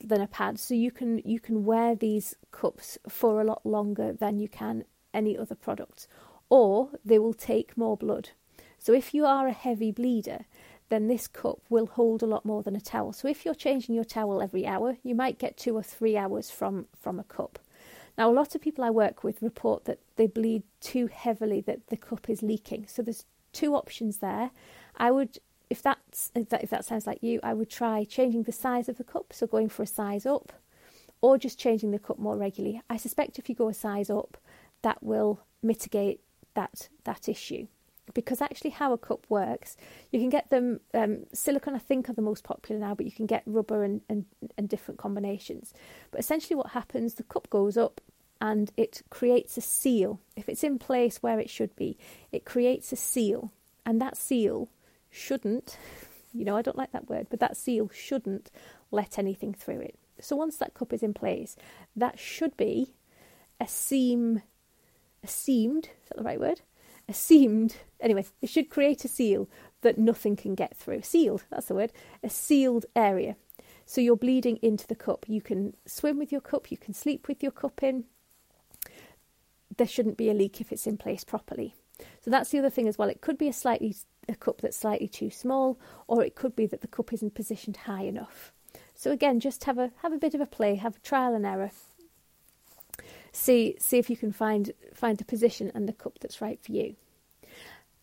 than 0.00 0.20
a 0.20 0.26
pad. 0.26 0.58
So 0.58 0.74
you 0.74 0.90
can 0.90 1.18
you 1.24 1.40
can 1.40 1.64
wear 1.64 1.94
these 1.94 2.34
cups 2.50 2.98
for 3.08 3.40
a 3.40 3.44
lot 3.44 3.64
longer 3.64 4.12
than 4.12 4.38
you 4.38 4.48
can 4.48 4.84
any 5.14 5.36
other 5.36 5.54
product. 5.54 6.08
Or 6.48 6.90
they 7.04 7.18
will 7.18 7.34
take 7.34 7.76
more 7.76 7.96
blood. 7.96 8.30
So 8.78 8.92
if 8.92 9.14
you 9.14 9.24
are 9.24 9.48
a 9.48 9.52
heavy 9.52 9.90
bleeder 9.90 10.44
then 10.88 11.08
this 11.08 11.26
cup 11.26 11.58
will 11.68 11.86
hold 11.86 12.22
a 12.22 12.26
lot 12.26 12.44
more 12.44 12.62
than 12.62 12.76
a 12.76 12.80
towel. 12.80 13.12
So 13.12 13.26
if 13.26 13.44
you're 13.44 13.56
changing 13.56 13.96
your 13.96 14.04
towel 14.04 14.40
every 14.40 14.66
hour 14.66 14.96
you 15.02 15.14
might 15.14 15.38
get 15.38 15.56
2 15.56 15.76
or 15.76 15.82
3 15.82 16.16
hours 16.16 16.50
from 16.50 16.86
from 17.00 17.18
a 17.18 17.24
cup 17.24 17.58
now 18.18 18.30
a 18.30 18.32
lot 18.32 18.54
of 18.54 18.60
people 18.60 18.84
I 18.84 18.90
work 18.90 19.24
with 19.24 19.42
report 19.42 19.84
that 19.84 19.98
they 20.16 20.26
bleed 20.26 20.62
too 20.80 21.06
heavily 21.06 21.60
that 21.62 21.86
the 21.88 21.96
cup 21.96 22.28
is 22.28 22.42
leaking 22.42 22.86
so 22.86 23.02
there's 23.02 23.24
two 23.52 23.74
options 23.74 24.18
there 24.18 24.50
I 24.96 25.10
would 25.10 25.38
if 25.68 25.82
that's 25.82 26.30
if 26.34 26.48
that, 26.50 26.62
if 26.62 26.70
that 26.70 26.84
sounds 26.84 27.06
like 27.06 27.22
you, 27.22 27.40
I 27.42 27.54
would 27.54 27.70
try 27.70 28.04
changing 28.04 28.44
the 28.44 28.52
size 28.52 28.88
of 28.88 28.98
the 28.98 29.04
cup, 29.04 29.32
so 29.32 29.46
going 29.46 29.68
for 29.68 29.82
a 29.82 29.86
size 29.86 30.26
up, 30.26 30.52
or 31.20 31.38
just 31.38 31.58
changing 31.58 31.90
the 31.90 31.98
cup 31.98 32.18
more 32.18 32.36
regularly. 32.36 32.80
I 32.88 32.96
suspect 32.96 33.38
if 33.38 33.48
you 33.48 33.54
go 33.54 33.68
a 33.68 33.74
size 33.74 34.10
up, 34.10 34.36
that 34.82 35.02
will 35.02 35.40
mitigate 35.62 36.20
that 36.54 36.88
that 37.04 37.28
issue. 37.28 37.66
Because 38.14 38.40
actually, 38.40 38.70
how 38.70 38.92
a 38.92 38.98
cup 38.98 39.26
works, 39.28 39.76
you 40.12 40.20
can 40.20 40.30
get 40.30 40.48
them 40.50 40.80
um, 40.94 41.26
silicone. 41.32 41.74
I 41.74 41.78
think 41.78 42.08
are 42.08 42.14
the 42.14 42.22
most 42.22 42.44
popular 42.44 42.80
now, 42.80 42.94
but 42.94 43.04
you 43.04 43.12
can 43.12 43.26
get 43.26 43.42
rubber 43.46 43.82
and, 43.82 44.00
and 44.08 44.24
and 44.56 44.68
different 44.68 44.98
combinations. 44.98 45.74
But 46.10 46.20
essentially, 46.20 46.56
what 46.56 46.70
happens? 46.70 47.14
The 47.14 47.24
cup 47.24 47.50
goes 47.50 47.76
up, 47.76 48.00
and 48.40 48.70
it 48.76 49.02
creates 49.10 49.56
a 49.56 49.60
seal. 49.60 50.20
If 50.36 50.48
it's 50.48 50.64
in 50.64 50.78
place 50.78 51.22
where 51.22 51.40
it 51.40 51.50
should 51.50 51.74
be, 51.74 51.98
it 52.30 52.44
creates 52.44 52.92
a 52.92 52.96
seal, 52.96 53.52
and 53.84 54.00
that 54.00 54.16
seal 54.16 54.68
shouldn't, 55.10 55.78
you 56.32 56.44
know, 56.44 56.56
I 56.56 56.62
don't 56.62 56.76
like 56.76 56.92
that 56.92 57.08
word, 57.08 57.26
but 57.30 57.40
that 57.40 57.56
seal 57.56 57.90
shouldn't 57.92 58.50
let 58.90 59.18
anything 59.18 59.54
through 59.54 59.80
it. 59.80 59.98
So 60.20 60.36
once 60.36 60.56
that 60.58 60.74
cup 60.74 60.92
is 60.92 61.02
in 61.02 61.14
place, 61.14 61.56
that 61.94 62.18
should 62.18 62.56
be 62.56 62.94
a 63.60 63.66
seam, 63.66 64.42
a 65.24 65.26
seamed, 65.26 65.86
is 65.86 66.08
that 66.08 66.18
the 66.18 66.24
right 66.24 66.40
word? 66.40 66.60
Seamed, 67.12 67.76
anyway, 68.00 68.26
it 68.42 68.48
should 68.48 68.68
create 68.68 69.04
a 69.04 69.08
seal 69.08 69.48
that 69.82 69.98
nothing 69.98 70.34
can 70.34 70.54
get 70.54 70.76
through. 70.76 71.02
Sealed, 71.02 71.44
that's 71.50 71.66
the 71.66 71.74
word. 71.74 71.92
A 72.22 72.28
sealed 72.28 72.86
area. 72.96 73.36
So 73.84 74.00
you're 74.00 74.16
bleeding 74.16 74.56
into 74.56 74.86
the 74.88 74.96
cup. 74.96 75.26
You 75.28 75.40
can 75.40 75.74
swim 75.86 76.18
with 76.18 76.32
your 76.32 76.40
cup, 76.40 76.70
you 76.70 76.76
can 76.76 76.94
sleep 76.94 77.28
with 77.28 77.42
your 77.42 77.52
cup 77.52 77.82
in. 77.82 78.04
There 79.76 79.86
shouldn't 79.86 80.16
be 80.16 80.30
a 80.30 80.34
leak 80.34 80.60
if 80.60 80.72
it's 80.72 80.86
in 80.86 80.96
place 80.96 81.22
properly. 81.22 81.74
So 82.20 82.30
that's 82.30 82.50
the 82.50 82.58
other 82.58 82.70
thing 82.70 82.88
as 82.88 82.98
well. 82.98 83.08
It 83.08 83.20
could 83.20 83.38
be 83.38 83.48
a 83.48 83.52
slightly 83.52 83.94
a 84.28 84.34
cup 84.34 84.60
that's 84.60 84.76
slightly 84.76 85.06
too 85.06 85.30
small, 85.30 85.78
or 86.08 86.24
it 86.24 86.34
could 86.34 86.56
be 86.56 86.66
that 86.66 86.80
the 86.80 86.88
cup 86.88 87.12
isn't 87.12 87.34
positioned 87.34 87.76
high 87.76 88.02
enough. 88.02 88.52
So 88.94 89.12
again, 89.12 89.40
just 89.40 89.64
have 89.64 89.78
a 89.78 89.92
have 90.02 90.12
a 90.12 90.18
bit 90.18 90.34
of 90.34 90.40
a 90.40 90.46
play, 90.46 90.74
have 90.74 90.96
a 90.96 91.00
trial 91.00 91.34
and 91.34 91.46
error. 91.46 91.70
See 93.36 93.76
see 93.78 93.98
if 93.98 94.08
you 94.08 94.16
can 94.16 94.32
find 94.32 94.72
find 94.94 95.18
the 95.18 95.24
position 95.24 95.70
and 95.74 95.86
the 95.86 95.92
cup 95.92 96.20
that's 96.20 96.40
right 96.40 96.58
for 96.58 96.72
you. 96.72 96.96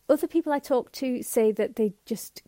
Other 0.07 0.27
people 0.27 0.53
I 0.53 0.59
talk 0.59 0.91
to 0.91 1.23
say 1.23 1.51
that 1.51 1.75
they 1.75 1.93
just 2.05 2.43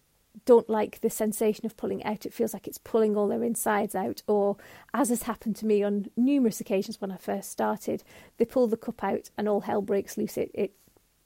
don't 0.45 0.69
like 0.69 1.01
the 1.01 1.09
sensation 1.09 1.65
of 1.65 1.77
pulling 1.77 2.03
out. 2.03 2.27
It 2.27 2.33
feels 2.33 2.53
like 2.53 2.67
it's 2.67 2.77
pulling 2.77 3.17
all 3.17 3.27
their 3.27 3.43
insides 3.43 3.95
out, 3.95 4.21
or 4.27 4.57
as 4.93 5.09
has 5.09 5.23
happened 5.23 5.55
to 5.57 5.65
me 5.65 5.81
on 5.81 6.11
numerous 6.15 6.61
occasions 6.61 7.01
when 7.01 7.11
I 7.11 7.17
first 7.17 7.49
started, 7.49 8.03
they 8.37 8.45
pull 8.45 8.67
the 8.67 8.77
cup 8.77 9.03
out 9.03 9.31
and 9.35 9.49
all 9.49 9.61
hell 9.61 9.81
breaks 9.81 10.15
loose. 10.15 10.37
It, 10.37 10.51
it 10.53 10.75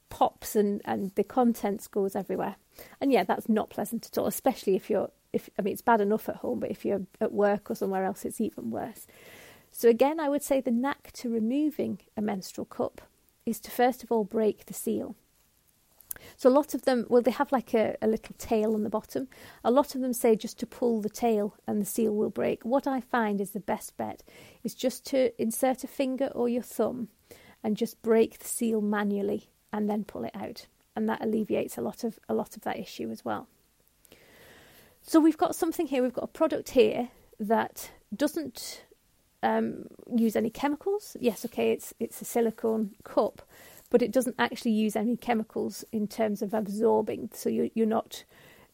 pops 0.08 0.56
and, 0.56 0.80
and 0.86 1.14
the 1.14 1.24
contents 1.24 1.88
goes 1.88 2.16
everywhere. 2.16 2.56
And 3.02 3.12
yeah, 3.12 3.24
that's 3.24 3.50
not 3.50 3.68
pleasant 3.68 4.06
at 4.06 4.16
all, 4.16 4.26
especially 4.26 4.76
if 4.76 4.88
you're 4.88 5.10
if 5.34 5.50
I 5.58 5.62
mean 5.62 5.74
it's 5.74 5.82
bad 5.82 6.00
enough 6.00 6.26
at 6.30 6.36
home, 6.36 6.60
but 6.60 6.70
if 6.70 6.86
you're 6.86 7.02
at 7.20 7.32
work 7.32 7.70
or 7.70 7.74
somewhere 7.74 8.04
else 8.04 8.24
it's 8.24 8.40
even 8.40 8.70
worse. 8.70 9.06
So 9.80 9.88
again, 9.88 10.20
I 10.20 10.28
would 10.28 10.42
say 10.42 10.60
the 10.60 10.70
knack 10.70 11.10
to 11.12 11.32
removing 11.32 12.00
a 12.14 12.20
menstrual 12.20 12.66
cup 12.66 13.00
is 13.46 13.58
to 13.60 13.70
first 13.70 14.02
of 14.02 14.12
all 14.12 14.24
break 14.24 14.66
the 14.66 14.74
seal. 14.74 15.16
So 16.36 16.50
a 16.50 16.52
lot 16.52 16.74
of 16.74 16.82
them, 16.82 17.06
well, 17.08 17.22
they 17.22 17.30
have 17.30 17.50
like 17.50 17.72
a, 17.72 17.96
a, 18.02 18.06
little 18.06 18.34
tail 18.36 18.74
on 18.74 18.82
the 18.82 18.90
bottom. 18.90 19.28
A 19.64 19.70
lot 19.70 19.94
of 19.94 20.02
them 20.02 20.12
say 20.12 20.36
just 20.36 20.58
to 20.58 20.66
pull 20.66 21.00
the 21.00 21.08
tail 21.08 21.54
and 21.66 21.80
the 21.80 21.86
seal 21.86 22.14
will 22.14 22.28
break. 22.28 22.62
What 22.62 22.86
I 22.86 23.00
find 23.00 23.40
is 23.40 23.52
the 23.52 23.58
best 23.58 23.96
bet 23.96 24.22
is 24.62 24.74
just 24.74 25.06
to 25.06 25.32
insert 25.40 25.82
a 25.82 25.86
finger 25.86 26.26
or 26.34 26.46
your 26.46 26.62
thumb 26.62 27.08
and 27.64 27.74
just 27.74 28.02
break 28.02 28.38
the 28.38 28.48
seal 28.48 28.82
manually 28.82 29.48
and 29.72 29.88
then 29.88 30.04
pull 30.04 30.24
it 30.24 30.36
out. 30.36 30.66
And 30.94 31.08
that 31.08 31.24
alleviates 31.24 31.78
a 31.78 31.80
lot 31.80 32.04
of 32.04 32.18
a 32.28 32.34
lot 32.34 32.54
of 32.54 32.64
that 32.64 32.78
issue 32.78 33.10
as 33.10 33.24
well. 33.24 33.48
So 35.00 35.20
we've 35.20 35.38
got 35.38 35.56
something 35.56 35.86
here, 35.86 36.02
we've 36.02 36.12
got 36.12 36.24
a 36.24 36.38
product 36.38 36.72
here 36.72 37.08
that 37.38 37.92
doesn't 38.14 38.82
um, 39.42 39.86
use 40.14 40.36
any 40.36 40.50
chemicals. 40.50 41.16
Yes, 41.20 41.44
okay, 41.44 41.72
it's 41.72 41.94
it's 41.98 42.20
a 42.20 42.24
silicone 42.24 42.90
cup, 43.04 43.42
but 43.90 44.02
it 44.02 44.12
doesn't 44.12 44.36
actually 44.38 44.72
use 44.72 44.96
any 44.96 45.16
chemicals 45.16 45.84
in 45.92 46.06
terms 46.06 46.42
of 46.42 46.54
absorbing. 46.54 47.30
So 47.32 47.48
you're 47.48 47.68
you're 47.74 47.86
not 47.86 48.24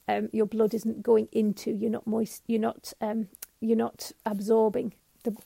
um, 0.08 0.28
your 0.32 0.46
blood 0.46 0.74
isn't 0.74 1.02
going 1.02 1.28
into. 1.32 1.70
You're 1.70 1.90
not 1.90 2.06
moist. 2.06 2.42
You're 2.46 2.60
not 2.60 2.92
um, 3.00 3.28
you're 3.60 3.76
not 3.76 4.12
absorbing 4.24 4.92
the 5.26 5.36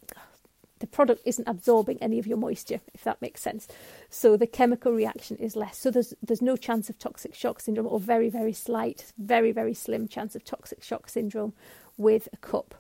the 0.79 0.87
product 0.87 1.21
isn't 1.27 1.47
absorbing 1.47 1.99
any 2.01 2.19
of 2.19 2.27
your 2.27 2.39
moisture, 2.39 2.81
if 2.95 3.05
that 3.05 3.21
makes 3.21 3.43
sense. 3.43 3.69
So 4.09 4.37
the 4.37 4.47
chemical 4.47 4.93
reaction 4.93 5.37
is 5.37 5.55
less. 5.57 5.79
So 5.79 5.91
there's 5.91 6.15
there's 6.23 6.43
no 6.43 6.57
chance 6.57 6.89
of 6.89 6.99
toxic 6.99 7.35
shock 7.35 7.61
syndrome, 7.61 7.87
or 7.87 8.01
very 8.01 8.29
very 8.29 8.53
slight, 8.53 9.13
very 9.19 9.53
very 9.53 9.75
slim 9.75 10.09
chance 10.09 10.35
of 10.35 10.45
toxic 10.45 10.83
shock 10.83 11.09
syndrome 11.09 11.53
with 11.97 12.29
a 12.33 12.37
cup, 12.39 12.75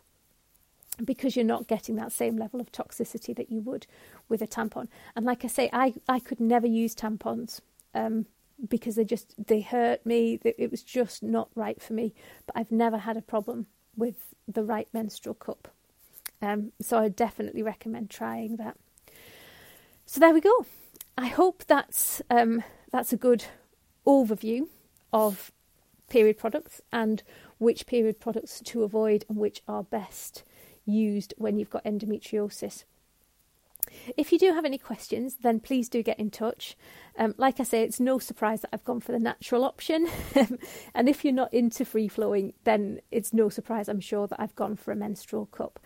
because 1.04 1.36
you're 1.36 1.44
not 1.44 1.66
getting 1.66 1.96
that 1.96 2.12
same 2.12 2.36
level 2.36 2.60
of 2.60 2.72
toxicity 2.72 3.34
that 3.36 3.50
you 3.50 3.60
would 3.60 3.86
with 4.28 4.42
a 4.42 4.46
tampon. 4.46 4.88
And 5.16 5.24
like 5.24 5.44
I 5.44 5.48
say, 5.48 5.70
I 5.72 5.94
I 6.08 6.20
could 6.20 6.40
never 6.40 6.66
use 6.66 6.94
tampons. 6.94 7.60
Um, 7.94 8.26
because 8.68 8.94
they 8.94 9.04
just 9.04 9.34
they 9.42 9.62
hurt 9.62 10.04
me 10.04 10.38
it 10.44 10.70
was 10.70 10.82
just 10.82 11.22
not 11.22 11.48
right 11.54 11.80
for 11.80 11.94
me 11.94 12.12
but 12.44 12.54
i've 12.54 12.70
never 12.70 12.98
had 12.98 13.16
a 13.16 13.22
problem 13.22 13.64
with 13.96 14.34
the 14.46 14.62
right 14.62 14.86
menstrual 14.92 15.34
cup 15.34 15.68
um, 16.42 16.72
so 16.80 16.98
I 16.98 17.08
definitely 17.08 17.62
recommend 17.62 18.10
trying 18.10 18.56
that. 18.56 18.76
So 20.06 20.20
there 20.20 20.32
we 20.32 20.40
go. 20.40 20.66
I 21.16 21.26
hope 21.26 21.64
that's 21.66 22.22
um, 22.30 22.62
that's 22.90 23.12
a 23.12 23.16
good 23.16 23.44
overview 24.06 24.68
of 25.12 25.52
period 26.08 26.38
products 26.38 26.80
and 26.92 27.22
which 27.58 27.86
period 27.86 28.18
products 28.18 28.60
to 28.64 28.82
avoid 28.82 29.24
and 29.28 29.36
which 29.36 29.62
are 29.68 29.82
best 29.82 30.42
used 30.90 31.34
when 31.36 31.58
you've 31.58 31.70
got 31.70 31.84
endometriosis. 31.84 32.84
If 34.16 34.30
you 34.32 34.38
do 34.38 34.52
have 34.52 34.64
any 34.64 34.78
questions, 34.78 35.36
then 35.42 35.60
please 35.60 35.88
do 35.88 36.02
get 36.02 36.18
in 36.18 36.30
touch. 36.30 36.76
Um, 37.18 37.34
like 37.38 37.60
I 37.60 37.64
say, 37.64 37.82
it's 37.82 37.98
no 37.98 38.18
surprise 38.18 38.60
that 38.60 38.70
I've 38.72 38.84
gone 38.84 39.00
for 39.00 39.12
the 39.12 39.18
natural 39.18 39.64
option. 39.64 40.08
and 40.94 41.08
if 41.08 41.24
you're 41.24 41.34
not 41.34 41.52
into 41.52 41.84
free 41.84 42.08
flowing, 42.08 42.52
then 42.64 43.00
it's 43.10 43.32
no 43.32 43.48
surprise, 43.48 43.88
I'm 43.88 44.00
sure, 44.00 44.26
that 44.28 44.40
I've 44.40 44.54
gone 44.54 44.76
for 44.76 44.92
a 44.92 44.96
menstrual 44.96 45.46
cup. 45.46 45.80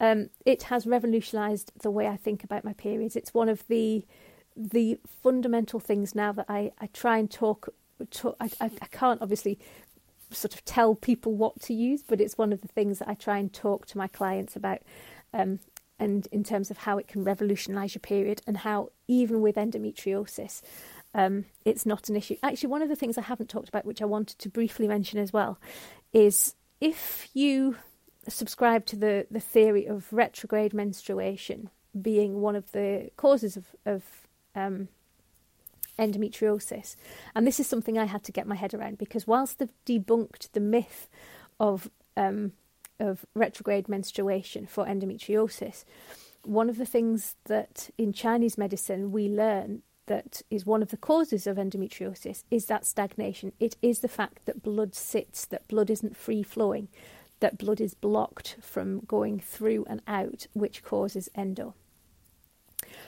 Um, 0.00 0.30
it 0.44 0.64
has 0.64 0.86
revolutionised 0.86 1.72
the 1.82 1.90
way 1.90 2.06
I 2.06 2.16
think 2.16 2.42
about 2.42 2.64
my 2.64 2.72
periods. 2.72 3.16
It's 3.16 3.34
one 3.34 3.48
of 3.48 3.66
the 3.68 4.04
the 4.54 4.98
fundamental 5.22 5.80
things 5.80 6.14
now 6.14 6.30
that 6.32 6.44
I, 6.46 6.72
I 6.78 6.86
try 6.88 7.16
and 7.18 7.30
talk. 7.30 7.68
talk 8.10 8.36
I, 8.40 8.50
I, 8.60 8.70
I 8.82 8.86
can't 8.90 9.22
obviously 9.22 9.58
sort 10.32 10.54
of 10.54 10.64
tell 10.64 10.94
people 10.94 11.34
what 11.34 11.60
to 11.62 11.74
use, 11.74 12.02
but 12.02 12.20
it's 12.20 12.38
one 12.38 12.52
of 12.52 12.60
the 12.60 12.68
things 12.68 12.98
that 12.98 13.08
I 13.08 13.14
try 13.14 13.38
and 13.38 13.52
talk 13.52 13.86
to 13.86 13.98
my 13.98 14.08
clients 14.08 14.56
about. 14.56 14.80
Um, 15.32 15.60
and 15.98 16.26
in 16.32 16.42
terms 16.42 16.70
of 16.70 16.78
how 16.78 16.98
it 16.98 17.06
can 17.06 17.22
revolutionise 17.22 17.94
your 17.94 18.00
period, 18.00 18.42
and 18.46 18.56
how 18.56 18.90
even 19.06 19.40
with 19.40 19.54
endometriosis, 19.56 20.62
um, 21.14 21.44
it's 21.64 21.86
not 21.86 22.08
an 22.08 22.16
issue. 22.16 22.36
Actually, 22.42 22.70
one 22.70 22.82
of 22.82 22.88
the 22.88 22.96
things 22.96 23.16
I 23.16 23.22
haven't 23.22 23.50
talked 23.50 23.68
about, 23.68 23.84
which 23.84 24.02
I 24.02 24.06
wanted 24.06 24.38
to 24.40 24.48
briefly 24.48 24.88
mention 24.88 25.18
as 25.18 25.32
well, 25.32 25.58
is 26.12 26.54
if 26.80 27.28
you 27.34 27.76
subscribe 28.28 28.86
to 28.86 28.96
the, 28.96 29.26
the 29.30 29.40
theory 29.40 29.86
of 29.86 30.12
retrograde 30.12 30.74
menstruation 30.74 31.70
being 32.00 32.40
one 32.40 32.56
of 32.56 32.72
the 32.72 33.10
causes 33.16 33.56
of, 33.56 33.66
of 33.84 34.02
um, 34.54 34.88
endometriosis. 35.98 36.96
And 37.34 37.46
this 37.46 37.60
is 37.60 37.66
something 37.66 37.98
I 37.98 38.04
had 38.04 38.24
to 38.24 38.32
get 38.32 38.46
my 38.46 38.56
head 38.56 38.74
around 38.74 38.98
because 38.98 39.26
whilst 39.26 39.58
they've 39.58 39.72
debunked 39.86 40.52
the 40.52 40.60
myth 40.60 41.08
of 41.60 41.90
um, 42.16 42.52
of 43.00 43.26
retrograde 43.34 43.88
menstruation 43.88 44.66
for 44.66 44.84
endometriosis, 44.84 45.84
one 46.44 46.68
of 46.68 46.78
the 46.78 46.86
things 46.86 47.36
that 47.44 47.90
in 47.98 48.12
Chinese 48.12 48.58
medicine 48.58 49.12
we 49.12 49.28
learn 49.28 49.82
that 50.06 50.42
is 50.50 50.66
one 50.66 50.82
of 50.82 50.90
the 50.90 50.96
causes 50.96 51.46
of 51.46 51.56
endometriosis 51.56 52.44
is 52.50 52.66
that 52.66 52.84
stagnation. 52.84 53.52
It 53.60 53.76
is 53.82 54.00
the 54.00 54.08
fact 54.08 54.44
that 54.46 54.62
blood 54.62 54.94
sits, 54.94 55.46
that 55.46 55.68
blood 55.68 55.90
isn't 55.90 56.16
free 56.16 56.42
flowing, 56.42 56.88
that 57.40 57.58
blood 57.58 57.80
is 57.80 57.94
blocked 57.94 58.56
from 58.60 59.00
going 59.00 59.38
through 59.40 59.84
and 59.88 60.02
out, 60.06 60.46
which 60.52 60.82
causes 60.82 61.28
endo. 61.34 61.74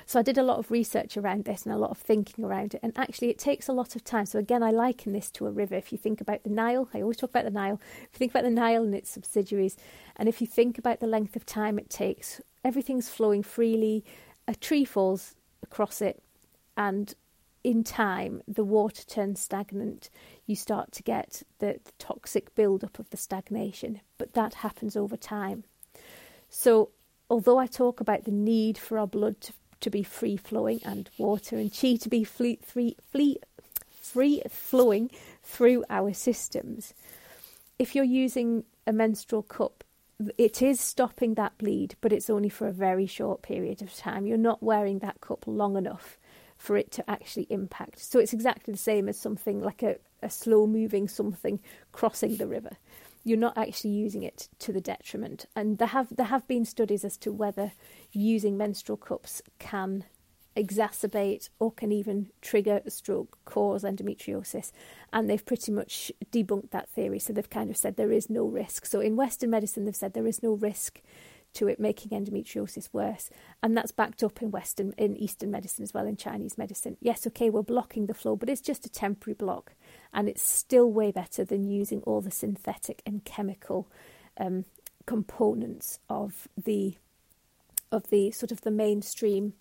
So 0.07 0.19
I 0.19 0.23
did 0.23 0.39
a 0.39 0.43
lot 0.43 0.59
of 0.59 0.71
research 0.71 1.17
around 1.17 1.45
this 1.45 1.65
and 1.65 1.75
a 1.75 1.79
lot 1.79 1.91
of 1.91 1.99
thinking 1.99 2.45
around 2.45 2.75
it. 2.75 2.81
And 2.83 2.93
actually, 2.97 3.31
it 3.31 3.39
takes 3.39 3.69
a 3.69 3.73
lot 3.73 3.97
of 3.97 4.05
time. 4.05 4.27
So 4.27 4.39
again, 4.39 4.63
I 4.63 4.71
liken 4.71 5.13
this 5.13 5.31
to 5.33 5.47
a 5.47 5.51
river. 5.51 5.75
If 5.75 5.93
you 5.93 5.99
think 5.99 6.21
about 6.21 6.45
the 6.45 6.51
Nile, 6.51 6.89
I 6.93 7.03
always 7.03 7.17
talk 7.17 7.31
about 7.31 7.45
the 7.45 7.51
Nile. 7.51 7.81
If 8.03 8.15
you 8.15 8.19
think 8.19 8.33
about 8.33 8.45
the 8.45 8.51
Nile 8.51 8.83
and 8.83 8.95
its 8.95 9.11
subsidiaries, 9.11 9.77
and 10.17 10.29
if 10.29 10.41
you 10.41 10.47
think 10.47 10.79
about 10.79 11.01
the 11.01 11.07
length 11.07 11.37
of 11.37 11.47
time 11.47 11.79
it 11.79 11.91
takes, 11.91 12.41
everything's 12.65 13.09
flowing 13.09 13.43
freely. 13.43 14.05
A 14.47 14.55
tree 14.55 14.85
falls 14.85 15.35
across 15.63 16.03
it, 16.03 16.23
and 16.77 17.15
in 17.65 17.83
time, 17.83 18.43
the 18.47 18.63
water 18.63 19.03
turns 19.05 19.41
stagnant. 19.41 20.11
You 20.47 20.55
start 20.55 20.93
to 20.93 21.03
get 21.03 21.43
the, 21.59 21.81
the 21.83 21.93
toxic 21.99 22.55
buildup 22.55 22.99
of 22.99 23.09
the 23.09 23.17
stagnation, 23.17 24.03
but 24.19 24.35
that 24.35 24.55
happens 24.55 24.97
over 24.97 25.17
time. 25.17 25.65
So, 26.51 26.91
although 27.31 27.59
I 27.59 27.67
talk 27.67 28.01
about 28.01 28.25
the 28.25 28.31
need 28.31 28.77
for 28.77 28.99
our 28.99 29.07
blood 29.07 29.41
to, 29.41 29.55
to 29.85 29.91
be 29.91 30.03
free 30.03 30.37
flowing 30.37 30.81
and 30.85 31.09
water 31.19 31.57
and 31.57 31.73
chi 31.73 31.97
to 31.97 32.09
be 32.09 32.25
free, 32.25 32.59
free, 32.63 32.97
free, 34.01 34.43
flowing 34.49 35.11
through 35.43 35.85
our 35.89 36.13
systems, 36.13 36.95
if 37.79 37.95
you're 37.95 38.05
using 38.05 38.65
a 38.87 38.93
menstrual 38.93 39.43
cup, 39.43 39.85
it 40.39 40.63
is 40.63 40.81
stopping 40.81 41.35
that 41.35 41.59
bleed, 41.59 41.97
but 42.01 42.13
it's 42.13 42.31
only 42.31 42.49
for 42.49 42.69
a 42.69 42.73
very 42.73 43.07
short 43.07 43.43
period 43.43 43.83
of 43.83 43.95
time. 43.95 44.27
You're 44.27 44.39
not 44.39 44.63
wearing 44.63 45.01
that 45.01 45.21
cup 45.21 45.45
long 45.47 45.77
enough 45.77 46.19
for 46.57 46.77
it 46.77 46.91
to 46.93 47.11
actually 47.11 47.47
impact. 47.51 47.99
So 47.99 48.19
it's 48.19 48.33
exactly 48.33 48.73
the 48.73 48.79
same 48.79 49.09
as 49.09 49.19
something 49.19 49.61
like 49.61 49.83
a, 49.83 49.97
a 50.23 50.31
slow 50.31 50.67
moving 50.67 51.09
something 51.09 51.61
crossing 51.93 52.37
the 52.37 52.47
river. 52.47 52.77
You're 53.25 53.39
not 53.39 53.57
actually 53.59 53.91
using 53.91 54.23
it 54.23 54.49
to 54.61 54.73
the 54.73 54.81
detriment. 54.81 55.47
And 55.57 55.79
there 55.79 55.89
have 55.89 56.15
there 56.15 56.27
have 56.27 56.47
been 56.47 56.65
studies 56.65 57.05
as 57.05 57.17
to 57.19 57.33
whether 57.33 57.73
using 58.13 58.57
menstrual 58.57 58.99
cups 58.99 59.43
can 59.59 60.05
exacerbate 60.57 61.49
or 61.59 61.73
can 61.73 61.91
even 61.91 62.31
trigger 62.41 62.81
a 62.85 62.91
stroke, 62.91 63.39
cause 63.45 63.83
endometriosis. 63.83 64.71
And 65.13 65.29
they've 65.29 65.45
pretty 65.45 65.73
much 65.73 66.13
debunked 66.31 66.71
that 66.71 66.89
theory. 66.89 67.19
So 67.19 67.33
they've 67.33 67.49
kind 67.49 67.71
of 67.71 67.77
said 67.77 67.97
there 67.97 68.13
is 68.13 68.31
no 68.31 68.45
risk. 68.45 68.87
So 68.87 69.01
in 69.01 69.17
Western 69.17 69.51
medicine, 69.51 69.85
they've 69.85 69.97
said 69.97 70.15
there 70.15 70.27
is 70.27 70.43
no 70.43 70.53
risk 70.53 71.01
to 71.55 71.69
it 71.69 71.81
making 71.81 72.11
endometriosis 72.11 72.89
worse. 72.93 73.31
And 73.63 73.77
that's 73.77 73.93
backed 73.93 74.23
up 74.23 74.43
in 74.43 74.51
Western, 74.51 74.93
in 74.99 75.17
Eastern 75.17 75.51
medicine 75.51 75.83
as 75.83 75.95
well, 75.95 76.07
in 76.07 76.17
Chinese 76.17 76.59
medicine. 76.59 76.97
Yes, 77.01 77.27
okay, 77.27 77.51
we're 77.51 77.63
blocking 77.63 78.07
the 78.07 78.15
flow, 78.15 78.37
but 78.37 78.49
it's 78.49 78.61
just 78.61 78.87
a 78.87 78.91
temporary 78.91 79.35
block. 79.35 79.75
And 80.13 80.29
it's 80.29 80.43
still 80.43 80.91
way 80.91 81.11
better 81.11 81.45
than 81.45 81.65
using 81.65 82.03
all 82.03 82.21
the 82.21 82.31
synthetic 82.31 83.03
and 83.07 83.25
chemical 83.25 83.89
um, 84.39 84.65
components 85.07 85.99
of 86.09 86.49
the 86.63 86.97
of 87.93 88.11
the 88.11 88.31
sort 88.33 88.51
of 88.51 88.63
the 88.63 88.73
mainstream 88.73 89.53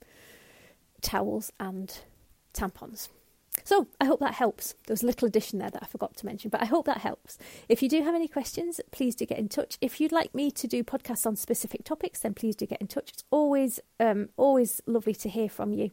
towels 1.01 1.51
and 1.59 1.99
tampons. 2.53 3.09
So 3.63 3.87
I 3.99 4.05
hope 4.05 4.19
that 4.19 4.33
helps. 4.33 4.75
There 4.85 4.93
was 4.93 5.03
a 5.03 5.05
little 5.05 5.27
addition 5.27 5.59
there 5.59 5.69
that 5.69 5.83
I 5.83 5.85
forgot 5.85 6.15
to 6.17 6.25
mention, 6.25 6.49
but 6.49 6.61
I 6.61 6.65
hope 6.65 6.85
that 6.85 6.99
helps. 6.99 7.37
If 7.69 7.81
you 7.81 7.89
do 7.89 8.03
have 8.03 8.15
any 8.15 8.27
questions, 8.27 8.81
please 8.91 9.15
do 9.15 9.25
get 9.25 9.39
in 9.39 9.49
touch. 9.49 9.77
If 9.81 10.01
you'd 10.01 10.11
like 10.11 10.35
me 10.35 10.51
to 10.51 10.67
do 10.67 10.83
podcasts 10.83 11.25
on 11.25 11.35
specific 11.35 11.83
topics, 11.83 12.19
then 12.19 12.33
please 12.33 12.55
do 12.55 12.65
get 12.65 12.81
in 12.81 12.87
touch. 12.87 13.11
It's 13.11 13.23
always 13.31 13.79
um, 13.99 14.29
always 14.37 14.81
lovely 14.85 15.15
to 15.15 15.29
hear 15.29 15.49
from 15.49 15.73
you, 15.73 15.91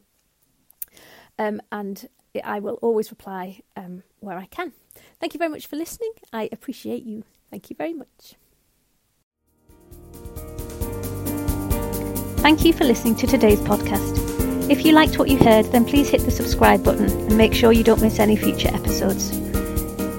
um, 1.39 1.61
and 1.71 2.07
I 2.43 2.59
will 2.59 2.75
always 2.75 3.09
reply 3.09 3.61
um, 3.75 4.03
where 4.19 4.37
I 4.37 4.45
can. 4.45 4.73
Thank 5.19 5.33
you 5.33 5.37
very 5.37 5.49
much 5.49 5.67
for 5.67 5.75
listening. 5.75 6.11
I 6.31 6.49
appreciate 6.51 7.03
you. 7.03 7.23
Thank 7.49 7.69
you 7.69 7.75
very 7.75 7.93
much. 7.93 8.35
Thank 12.41 12.65
you 12.65 12.73
for 12.73 12.85
listening 12.85 13.15
to 13.17 13.27
today's 13.27 13.59
podcast. 13.61 14.20
If 14.69 14.85
you 14.85 14.93
liked 14.93 15.17
what 15.17 15.29
you 15.29 15.37
heard, 15.37 15.65
then 15.67 15.85
please 15.85 16.09
hit 16.09 16.21
the 16.21 16.31
subscribe 16.31 16.83
button 16.83 17.09
and 17.09 17.37
make 17.37 17.53
sure 17.53 17.71
you 17.71 17.83
don't 17.83 18.01
miss 18.01 18.19
any 18.19 18.35
future 18.35 18.69
episodes. 18.69 19.37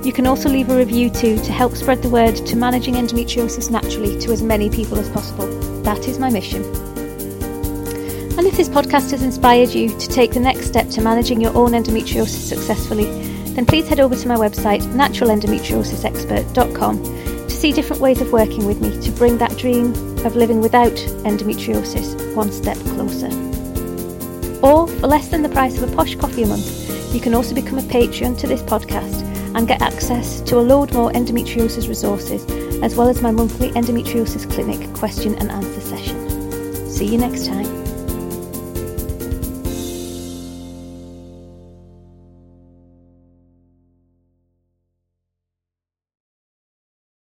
You 0.04 0.12
can 0.12 0.26
also 0.26 0.48
leave 0.48 0.68
a 0.68 0.76
review 0.76 1.10
too 1.10 1.36
to 1.36 1.52
help 1.52 1.76
spread 1.76 2.02
the 2.02 2.08
word 2.08 2.34
to 2.34 2.56
managing 2.56 2.94
endometriosis 2.94 3.70
naturally 3.70 4.18
to 4.20 4.32
as 4.32 4.42
many 4.42 4.68
people 4.68 4.98
as 4.98 5.08
possible. 5.08 5.46
That 5.82 6.08
is 6.08 6.18
my 6.18 6.28
mission. 6.28 6.64
And 8.36 8.46
if 8.46 8.56
this 8.56 8.68
podcast 8.68 9.12
has 9.12 9.22
inspired 9.22 9.68
you 9.68 9.96
to 9.96 10.08
take 10.08 10.32
the 10.32 10.40
next 10.40 10.66
step 10.66 10.88
to 10.90 11.00
managing 11.00 11.40
your 11.40 11.56
own 11.56 11.70
endometriosis 11.70 12.48
successfully, 12.48 13.04
then 13.54 13.64
please 13.64 13.88
head 13.88 14.00
over 14.00 14.16
to 14.16 14.28
my 14.28 14.36
website, 14.36 14.82
naturalendometriosisexpert.com, 14.94 17.04
to 17.04 17.50
see 17.50 17.72
different 17.72 18.02
ways 18.02 18.20
of 18.20 18.32
working 18.32 18.66
with 18.66 18.80
me 18.80 19.00
to 19.02 19.12
bring 19.12 19.38
that 19.38 19.56
dream 19.56 19.94
of 20.26 20.34
living 20.34 20.60
without 20.60 20.96
endometriosis 21.24 22.34
one 22.34 22.50
step 22.50 22.76
closer. 22.78 23.30
Or, 24.62 24.86
for 24.86 25.06
less 25.06 25.28
than 25.28 25.42
the 25.42 25.48
price 25.48 25.80
of 25.80 25.92
a 25.92 25.96
posh 25.96 26.14
coffee 26.14 26.44
a 26.44 26.46
month, 26.46 27.14
you 27.14 27.20
can 27.20 27.34
also 27.34 27.54
become 27.54 27.78
a 27.78 27.82
Patreon 27.82 28.38
to 28.38 28.46
this 28.46 28.62
podcast 28.62 29.22
and 29.54 29.68
get 29.68 29.82
access 29.82 30.40
to 30.42 30.58
a 30.58 30.62
load 30.62 30.94
more 30.94 31.10
endometriosis 31.12 31.88
resources, 31.88 32.44
as 32.82 32.94
well 32.94 33.08
as 33.08 33.20
my 33.20 33.30
monthly 33.30 33.70
endometriosis 33.72 34.50
clinic 34.50 34.92
question 34.94 35.34
and 35.36 35.50
answer 35.50 35.80
session. 35.80 36.88
See 36.88 37.06
you 37.06 37.18
next 37.18 37.46
time. 37.46 37.81